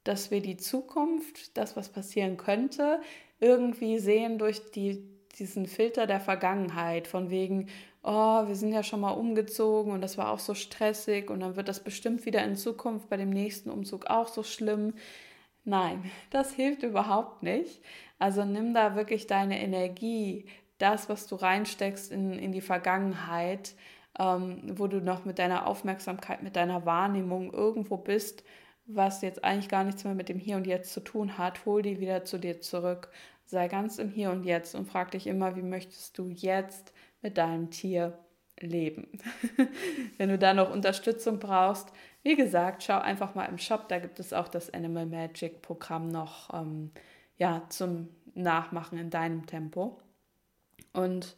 dass 0.03 0.31
wir 0.31 0.41
die 0.41 0.57
Zukunft, 0.57 1.57
das, 1.57 1.77
was 1.77 1.89
passieren 1.89 2.35
könnte, 2.35 2.99
irgendwie 3.39 3.99
sehen 3.99 4.37
durch 4.37 4.71
die 4.71 5.18
diesen 5.39 5.65
Filter 5.65 6.07
der 6.07 6.19
Vergangenheit, 6.19 7.07
von 7.07 7.29
wegen, 7.29 7.67
oh, 8.03 8.47
wir 8.47 8.55
sind 8.55 8.73
ja 8.73 8.83
schon 8.83 9.01
mal 9.01 9.11
umgezogen 9.11 9.91
und 9.91 10.01
das 10.01 10.17
war 10.17 10.31
auch 10.31 10.39
so 10.39 10.53
stressig 10.53 11.29
und 11.29 11.41
dann 11.41 11.55
wird 11.55 11.67
das 11.67 11.83
bestimmt 11.83 12.25
wieder 12.25 12.43
in 12.43 12.55
Zukunft 12.55 13.09
bei 13.09 13.17
dem 13.17 13.29
nächsten 13.29 13.69
Umzug 13.69 14.07
auch 14.07 14.27
so 14.27 14.43
schlimm. 14.43 14.93
Nein, 15.65 16.09
das 16.29 16.53
hilft 16.53 16.83
überhaupt 16.83 17.43
nicht. 17.43 17.81
Also 18.19 18.45
nimm 18.45 18.73
da 18.73 18.95
wirklich 18.95 19.27
deine 19.27 19.61
Energie, 19.61 20.45
das, 20.77 21.09
was 21.09 21.27
du 21.27 21.35
reinsteckst 21.35 22.11
in, 22.11 22.33
in 22.33 22.51
die 22.51 22.61
Vergangenheit, 22.61 23.75
ähm, 24.17 24.61
wo 24.77 24.87
du 24.87 25.01
noch 25.01 25.25
mit 25.25 25.39
deiner 25.39 25.67
Aufmerksamkeit, 25.67 26.43
mit 26.43 26.55
deiner 26.55 26.85
Wahrnehmung 26.85 27.53
irgendwo 27.53 27.97
bist, 27.97 28.43
was 28.85 29.21
jetzt 29.21 29.43
eigentlich 29.43 29.69
gar 29.69 29.83
nichts 29.83 30.03
mehr 30.03 30.15
mit 30.15 30.29
dem 30.29 30.39
Hier 30.39 30.57
und 30.57 30.67
Jetzt 30.67 30.93
zu 30.93 31.01
tun 31.01 31.37
hat, 31.37 31.65
hol 31.65 31.81
die 31.81 31.99
wieder 31.99 32.25
zu 32.25 32.37
dir 32.39 32.59
zurück 32.59 33.09
Sei 33.49 33.67
ganz 33.67 33.97
im 33.97 34.09
Hier 34.09 34.29
und 34.29 34.43
Jetzt 34.43 34.75
und 34.75 34.85
frag 34.85 35.09
dich 35.09 35.25
immer, 35.25 35.55
wie 35.55 35.63
möchtest 35.63 36.15
du 36.19 36.29
jetzt 36.29 36.93
mit 37.23 37.39
deinem 37.39 37.71
Tier 37.71 38.19
Leben. 38.59 39.07
Wenn 40.19 40.29
du 40.29 40.37
da 40.37 40.53
noch 40.53 40.71
Unterstützung 40.71 41.39
brauchst, 41.39 41.91
wie 42.21 42.35
gesagt, 42.35 42.83
schau 42.83 42.99
einfach 42.99 43.33
mal 43.33 43.45
im 43.45 43.57
Shop, 43.57 43.89
da 43.89 43.97
gibt 43.97 44.19
es 44.19 44.33
auch 44.33 44.49
das 44.49 44.71
Animal 44.71 45.07
Magic 45.07 45.63
Programm 45.63 46.09
noch 46.09 46.53
ähm, 46.53 46.91
ja, 47.37 47.63
zum 47.69 48.09
Nachmachen 48.35 48.99
in 48.99 49.09
deinem 49.09 49.47
Tempo. 49.47 49.99
Und 50.93 51.35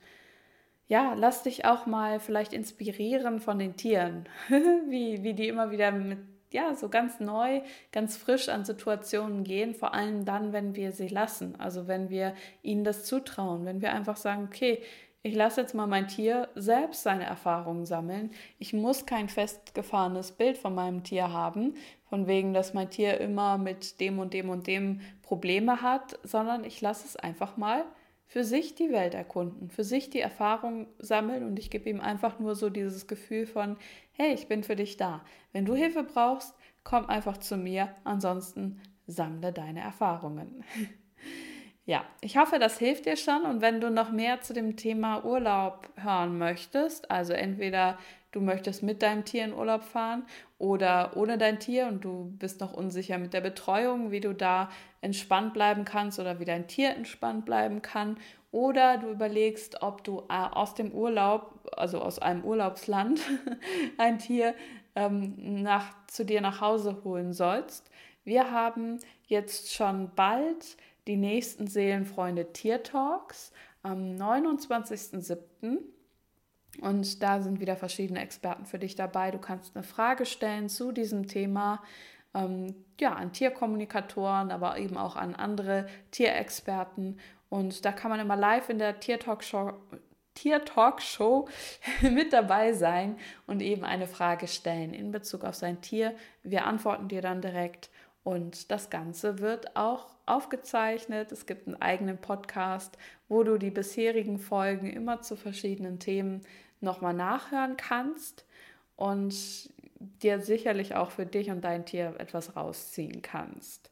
ja, 0.87 1.13
lass 1.13 1.43
dich 1.43 1.63
auch 1.63 1.85
mal 1.85 2.19
vielleicht 2.19 2.51
inspirieren 2.51 3.39
von 3.39 3.57
den 3.57 3.77
Tieren, 3.77 4.27
wie, 4.49 5.23
wie 5.23 5.33
die 5.33 5.47
immer 5.47 5.71
wieder 5.71 5.93
mit, 5.93 6.19
ja, 6.51 6.75
so 6.75 6.89
ganz 6.89 7.19
neu, 7.19 7.61
ganz 7.91 8.17
frisch 8.17 8.49
an 8.49 8.65
Situationen 8.65 9.43
gehen, 9.43 9.73
vor 9.73 9.93
allem 9.93 10.25
dann, 10.25 10.53
wenn 10.53 10.75
wir 10.75 10.91
sie 10.91 11.07
lassen, 11.07 11.55
also 11.59 11.87
wenn 11.87 12.09
wir 12.09 12.35
ihnen 12.61 12.83
das 12.83 13.05
zutrauen, 13.05 13.65
wenn 13.65 13.81
wir 13.81 13.93
einfach 13.93 14.17
sagen, 14.17 14.47
okay, 14.51 14.81
ich 15.23 15.35
lasse 15.35 15.61
jetzt 15.61 15.75
mal 15.75 15.85
mein 15.85 16.07
Tier 16.07 16.49
selbst 16.55 17.03
seine 17.03 17.25
Erfahrungen 17.25 17.85
sammeln. 17.85 18.31
Ich 18.57 18.73
muss 18.73 19.05
kein 19.05 19.29
festgefahrenes 19.29 20.31
Bild 20.31 20.57
von 20.57 20.73
meinem 20.73 21.03
Tier 21.03 21.31
haben, 21.31 21.75
von 22.09 22.25
wegen, 22.25 22.53
dass 22.53 22.73
mein 22.73 22.89
Tier 22.89 23.19
immer 23.19 23.59
mit 23.59 23.99
dem 23.99 24.17
und 24.17 24.33
dem 24.33 24.49
und 24.49 24.65
dem 24.65 25.01
Probleme 25.21 25.83
hat, 25.83 26.17
sondern 26.23 26.63
ich 26.63 26.81
lasse 26.81 27.05
es 27.05 27.15
einfach 27.15 27.55
mal 27.55 27.85
für 28.31 28.45
sich 28.45 28.75
die 28.75 28.93
Welt 28.93 29.13
erkunden, 29.13 29.69
für 29.69 29.83
sich 29.83 30.09
die 30.09 30.21
Erfahrung 30.21 30.87
sammeln 30.99 31.43
und 31.43 31.59
ich 31.59 31.69
gebe 31.69 31.89
ihm 31.89 31.99
einfach 31.99 32.39
nur 32.39 32.55
so 32.55 32.69
dieses 32.69 33.05
Gefühl 33.05 33.45
von, 33.45 33.75
hey, 34.13 34.33
ich 34.33 34.47
bin 34.47 34.63
für 34.63 34.77
dich 34.77 34.95
da. 34.95 35.21
Wenn 35.51 35.65
du 35.65 35.75
Hilfe 35.75 36.03
brauchst, 36.03 36.55
komm 36.85 37.07
einfach 37.07 37.35
zu 37.39 37.57
mir, 37.57 37.93
ansonsten 38.05 38.79
sammle 39.05 39.51
deine 39.51 39.81
Erfahrungen. 39.81 40.63
Ja, 41.87 42.05
ich 42.21 42.37
hoffe, 42.37 42.59
das 42.59 42.77
hilft 42.77 43.07
dir 43.07 43.17
schon. 43.17 43.41
Und 43.41 43.61
wenn 43.61 43.81
du 43.81 43.89
noch 43.89 44.11
mehr 44.11 44.39
zu 44.39 44.53
dem 44.53 44.77
Thema 44.77 45.25
Urlaub 45.25 45.89
hören 45.95 46.37
möchtest, 46.37 47.09
also 47.09 47.33
entweder 47.33 47.97
du 48.31 48.41
möchtest 48.41 48.83
mit 48.83 49.01
deinem 49.01 49.25
Tier 49.25 49.45
in 49.45 49.53
Urlaub 49.53 49.83
fahren 49.83 50.23
oder 50.57 51.15
ohne 51.15 51.37
dein 51.37 51.59
Tier 51.59 51.87
und 51.87 52.03
du 52.03 52.33
bist 52.39 52.61
noch 52.61 52.73
unsicher 52.73 53.17
mit 53.17 53.33
der 53.33 53.41
Betreuung, 53.41 54.11
wie 54.11 54.21
du 54.21 54.33
da 54.33 54.69
entspannt 55.01 55.53
bleiben 55.53 55.85
kannst 55.85 56.19
oder 56.19 56.39
wie 56.39 56.45
dein 56.45 56.67
Tier 56.67 56.91
entspannt 56.91 57.45
bleiben 57.45 57.81
kann. 57.81 58.17
Oder 58.51 58.97
du 58.97 59.09
überlegst, 59.09 59.81
ob 59.81 60.03
du 60.03 60.23
äh, 60.29 60.33
aus 60.33 60.75
dem 60.75 60.91
Urlaub, 60.91 61.69
also 61.75 62.01
aus 62.01 62.19
einem 62.19 62.43
Urlaubsland, 62.43 63.21
ein 63.97 64.19
Tier 64.19 64.53
ähm, 64.95 65.61
nach, 65.63 65.93
zu 66.07 66.25
dir 66.25 66.41
nach 66.41 66.59
Hause 66.61 67.01
holen 67.03 67.33
sollst. 67.33 67.89
Wir 68.23 68.51
haben 68.51 68.99
jetzt 69.25 69.73
schon 69.73 70.11
bald 70.15 70.77
die 71.07 71.17
nächsten 71.17 71.67
Seelenfreunde 71.67 72.51
Tier 72.53 72.83
Talks 72.83 73.51
am 73.83 74.15
29.07. 74.15 75.79
Und 76.79 77.21
da 77.21 77.41
sind 77.41 77.59
wieder 77.59 77.75
verschiedene 77.75 78.21
Experten 78.21 78.65
für 78.65 78.79
dich 78.79 78.95
dabei. 78.95 79.31
Du 79.31 79.39
kannst 79.39 79.75
eine 79.75 79.83
Frage 79.83 80.25
stellen 80.25 80.69
zu 80.69 80.91
diesem 80.91 81.27
Thema, 81.27 81.83
ähm, 82.33 82.75
ja, 82.99 83.13
an 83.13 83.33
Tierkommunikatoren, 83.33 84.51
aber 84.51 84.77
eben 84.77 84.97
auch 84.97 85.15
an 85.15 85.35
andere 85.35 85.87
Tierexperten. 86.11 87.19
Und 87.49 87.83
da 87.83 87.91
kann 87.91 88.09
man 88.09 88.21
immer 88.21 88.37
live 88.37 88.69
in 88.69 88.79
der 88.79 88.99
Tier 88.99 89.19
Talk 89.19 89.43
Show 89.43 89.73
Tier 90.33 90.63
Talk 90.63 91.01
Show 91.01 91.47
mit 92.01 92.31
dabei 92.31 92.73
sein 92.73 93.17
und 93.47 93.61
eben 93.61 93.83
eine 93.83 94.07
Frage 94.07 94.47
stellen 94.47 94.93
in 94.93 95.11
Bezug 95.11 95.43
auf 95.43 95.55
sein 95.55 95.81
Tier. 95.81 96.15
Wir 96.41 96.65
antworten 96.65 97.09
dir 97.09 97.21
dann 97.21 97.41
direkt 97.41 97.89
und 98.23 98.71
das 98.71 98.89
Ganze 98.89 99.39
wird 99.39 99.75
auch 99.75 100.15
aufgezeichnet. 100.25 101.31
Es 101.31 101.45
gibt 101.45 101.67
einen 101.67 101.81
eigenen 101.81 102.17
Podcast, 102.17 102.97
wo 103.27 103.43
du 103.43 103.57
die 103.57 103.71
bisherigen 103.71 104.37
Folgen 104.37 104.87
immer 104.87 105.21
zu 105.21 105.35
verschiedenen 105.35 105.99
Themen 105.99 106.41
nochmal 106.79 107.13
nachhören 107.13 107.77
kannst 107.77 108.45
und 108.95 109.33
dir 109.99 110.39
sicherlich 110.39 110.95
auch 110.95 111.11
für 111.11 111.25
dich 111.25 111.49
und 111.49 111.61
dein 111.61 111.85
Tier 111.85 112.15
etwas 112.19 112.55
rausziehen 112.55 113.21
kannst. 113.21 113.91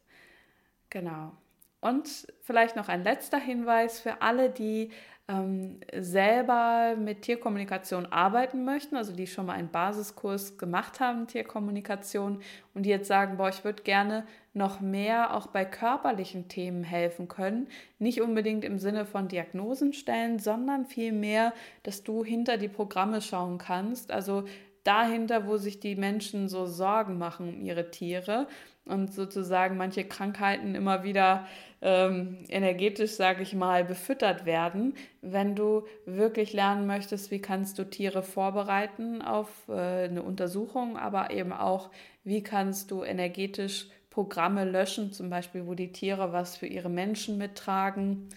Genau. 0.90 1.32
Und 1.80 2.26
vielleicht 2.42 2.76
noch 2.76 2.88
ein 2.88 3.02
letzter 3.02 3.38
Hinweis 3.38 4.00
für 4.00 4.22
alle, 4.22 4.50
die 4.50 4.90
ähm, 5.30 5.80
selber 5.96 6.96
mit 6.96 7.22
Tierkommunikation 7.22 8.06
arbeiten 8.06 8.64
möchten, 8.64 8.96
also 8.96 9.12
die 9.12 9.26
schon 9.26 9.46
mal 9.46 9.52
einen 9.52 9.70
Basiskurs 9.70 10.58
gemacht 10.58 10.98
haben, 10.98 11.26
Tierkommunikation, 11.26 12.40
und 12.74 12.82
die 12.84 12.90
jetzt 12.90 13.08
sagen, 13.08 13.36
boah, 13.36 13.48
ich 13.48 13.64
würde 13.64 13.82
gerne 13.82 14.24
noch 14.52 14.80
mehr 14.80 15.34
auch 15.34 15.46
bei 15.46 15.64
körperlichen 15.64 16.48
Themen 16.48 16.82
helfen 16.82 17.28
können. 17.28 17.68
Nicht 17.98 18.20
unbedingt 18.20 18.64
im 18.64 18.78
Sinne 18.78 19.06
von 19.06 19.28
Diagnosen 19.28 19.92
stellen, 19.92 20.38
sondern 20.38 20.86
vielmehr, 20.86 21.52
dass 21.84 22.02
du 22.02 22.24
hinter 22.24 22.56
die 22.56 22.68
Programme 22.68 23.20
schauen 23.20 23.58
kannst. 23.58 24.10
Also 24.10 24.44
dahinter, 24.82 25.46
wo 25.46 25.56
sich 25.56 25.78
die 25.78 25.94
Menschen 25.94 26.48
so 26.48 26.66
Sorgen 26.66 27.18
machen 27.18 27.48
um 27.48 27.64
ihre 27.64 27.90
Tiere 27.90 28.48
und 28.90 29.12
sozusagen 29.12 29.76
manche 29.76 30.04
Krankheiten 30.04 30.74
immer 30.74 31.02
wieder 31.04 31.46
ähm, 31.82 32.38
energetisch, 32.48 33.12
sage 33.12 33.42
ich 33.42 33.54
mal, 33.54 33.84
befüttert 33.84 34.44
werden. 34.44 34.94
Wenn 35.22 35.54
du 35.54 35.86
wirklich 36.04 36.52
lernen 36.52 36.86
möchtest, 36.86 37.30
wie 37.30 37.40
kannst 37.40 37.78
du 37.78 37.84
Tiere 37.84 38.22
vorbereiten 38.22 39.22
auf 39.22 39.48
äh, 39.68 40.04
eine 40.04 40.22
Untersuchung, 40.22 40.98
aber 40.98 41.30
eben 41.30 41.52
auch, 41.52 41.90
wie 42.24 42.42
kannst 42.42 42.90
du 42.90 43.02
energetisch 43.02 43.88
Programme 44.10 44.64
löschen, 44.64 45.12
zum 45.12 45.30
Beispiel, 45.30 45.66
wo 45.66 45.74
die 45.74 45.92
Tiere 45.92 46.32
was 46.32 46.56
für 46.56 46.66
ihre 46.66 46.90
Menschen 46.90 47.38
mittragen 47.38 48.28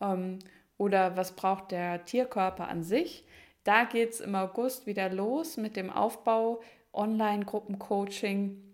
ähm, 0.00 0.38
oder 0.76 1.16
was 1.16 1.32
braucht 1.32 1.72
der 1.72 2.04
Tierkörper 2.04 2.68
an 2.68 2.82
sich. 2.82 3.24
Da 3.64 3.84
geht 3.84 4.10
es 4.10 4.20
im 4.20 4.34
August 4.34 4.86
wieder 4.86 5.08
los 5.08 5.56
mit 5.56 5.76
dem 5.76 5.90
Aufbau 5.90 6.60
Online-Gruppencoaching 6.92 8.71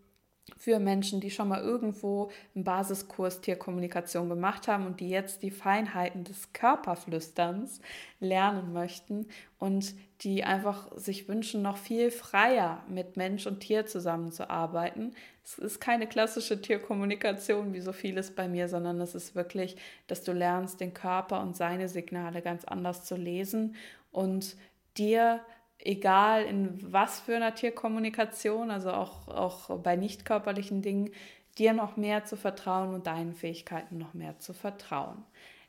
für 0.58 0.80
Menschen, 0.80 1.20
die 1.20 1.30
schon 1.30 1.48
mal 1.48 1.62
irgendwo 1.62 2.30
einen 2.54 2.64
Basiskurs 2.64 3.40
Tierkommunikation 3.40 4.28
gemacht 4.28 4.68
haben 4.68 4.86
und 4.86 5.00
die 5.00 5.08
jetzt 5.08 5.42
die 5.42 5.52
Feinheiten 5.52 6.24
des 6.24 6.52
Körperflüsterns 6.52 7.80
lernen 8.20 8.72
möchten 8.72 9.28
und 9.58 9.94
die 10.22 10.42
einfach 10.42 10.90
sich 10.96 11.28
wünschen, 11.28 11.62
noch 11.62 11.76
viel 11.76 12.10
freier 12.10 12.82
mit 12.88 13.16
Mensch 13.16 13.46
und 13.46 13.60
Tier 13.60 13.86
zusammenzuarbeiten. 13.86 15.14
Es 15.44 15.58
ist 15.58 15.80
keine 15.80 16.08
klassische 16.08 16.60
Tierkommunikation 16.60 17.72
wie 17.72 17.80
so 17.80 17.92
vieles 17.92 18.34
bei 18.34 18.48
mir, 18.48 18.68
sondern 18.68 19.00
es 19.00 19.14
ist 19.14 19.36
wirklich, 19.36 19.76
dass 20.08 20.24
du 20.24 20.32
lernst, 20.32 20.80
den 20.80 20.92
Körper 20.92 21.40
und 21.40 21.56
seine 21.56 21.88
Signale 21.88 22.42
ganz 22.42 22.64
anders 22.64 23.04
zu 23.04 23.14
lesen 23.14 23.76
und 24.10 24.56
dir 24.96 25.40
egal 25.78 26.44
in 26.44 26.92
was 26.92 27.20
für 27.20 27.36
einer 27.36 27.54
Tierkommunikation, 27.54 28.70
also 28.70 28.90
auch, 28.90 29.28
auch 29.28 29.78
bei 29.78 29.96
nicht 29.96 30.24
körperlichen 30.24 30.82
Dingen, 30.82 31.10
dir 31.58 31.72
noch 31.72 31.96
mehr 31.96 32.24
zu 32.24 32.36
vertrauen 32.36 32.94
und 32.94 33.06
deinen 33.06 33.34
Fähigkeiten 33.34 33.98
noch 33.98 34.14
mehr 34.14 34.38
zu 34.38 34.52
vertrauen. 34.52 35.24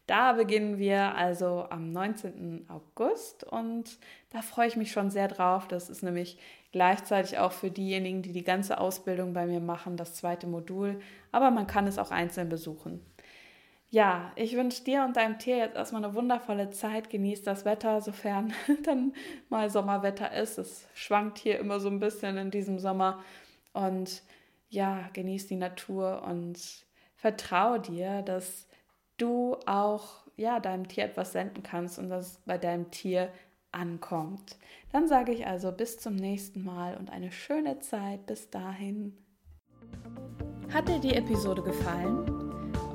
Da 0.10 0.34
beginnen 0.34 0.80
wir 0.80 1.15
also 1.15 1.67
am 1.69 1.91
19. 1.91 2.65
August 2.67 3.43
und 3.43 4.00
da 4.32 4.41
freue 4.41 4.67
ich 4.67 4.76
mich 4.76 4.91
schon 4.91 5.12
sehr 5.12 5.28
drauf. 5.28 5.67
Das 5.67 5.88
ist 5.88 6.02
nämlich 6.02 6.39
gleichzeitig 6.72 7.38
auch 7.38 7.52
für 7.52 7.69
diejenigen, 7.69 8.24
die 8.24 8.32
die 8.32 8.43
ganze 8.43 8.80
Ausbildung 8.80 9.34
bei 9.34 9.45
mir 9.45 9.60
machen, 9.60 9.98
das 9.98 10.15
zweite 10.15 10.48
Modul, 10.48 11.00
aber 11.32 11.52
man 11.52 11.67
kann 11.67 11.86
es 11.86 12.00
auch 12.00 12.10
einzeln 12.10 12.50
besuchen. 12.50 13.06
Ja, 13.91 14.32
ich 14.36 14.56
wünsche 14.56 14.84
dir 14.84 15.04
und 15.04 15.17
deinem 15.17 15.39
Tier 15.39 15.58
jetzt 15.58 15.75
erstmal 15.75 16.04
eine 16.04 16.13
wundervolle 16.13 16.69
Zeit. 16.69 17.10
Genießt 17.10 17.45
das 17.47 17.65
Wetter, 17.65 18.02
sofern 18.02 18.54
dann 18.84 19.13
mal 19.49 19.69
Sommerwetter 19.69 20.32
ist. 20.32 20.60
Es 20.60 20.88
schwankt 20.93 21.39
hier 21.39 21.58
immer 21.60 21.80
so 21.80 21.89
ein 21.89 21.99
bisschen 21.99 22.38
in 22.38 22.52
diesem 22.52 22.78
Sommer. 22.78 23.23
Und 23.73 24.21
ja, 24.69 25.10
genießt 25.13 25.49
die 25.49 25.56
Natur 25.56 26.21
und 26.23 26.60
vertraue 27.15 27.80
dir, 27.80 28.21
dass 28.21 28.67
du 29.17 29.58
auch 29.65 30.28
ja, 30.38 30.60
deinem 30.60 30.88
Tier 30.88 31.06
etwas 31.06 31.34
senden 31.34 31.63
kannst 31.63 31.99
und 31.99 32.10
dass 32.10 32.34
es 32.34 32.41
bei 32.45 32.58
deinem 32.58 32.91
Tier 32.91 33.30
ankommt. 33.71 34.58
Dann 34.91 35.08
sage 35.08 35.32
ich 35.32 35.47
also 35.47 35.71
bis 35.71 35.99
zum 35.99 36.15
nächsten 36.15 36.63
Mal 36.63 36.95
und 36.95 37.10
eine 37.10 37.32
schöne 37.32 37.80
Zeit. 37.80 38.25
Bis 38.28 38.49
dahin. 38.49 39.17
Hat 40.71 40.88
dir 40.88 40.99
die 40.99 41.15
Episode 41.15 41.63
gefallen? 41.63 42.38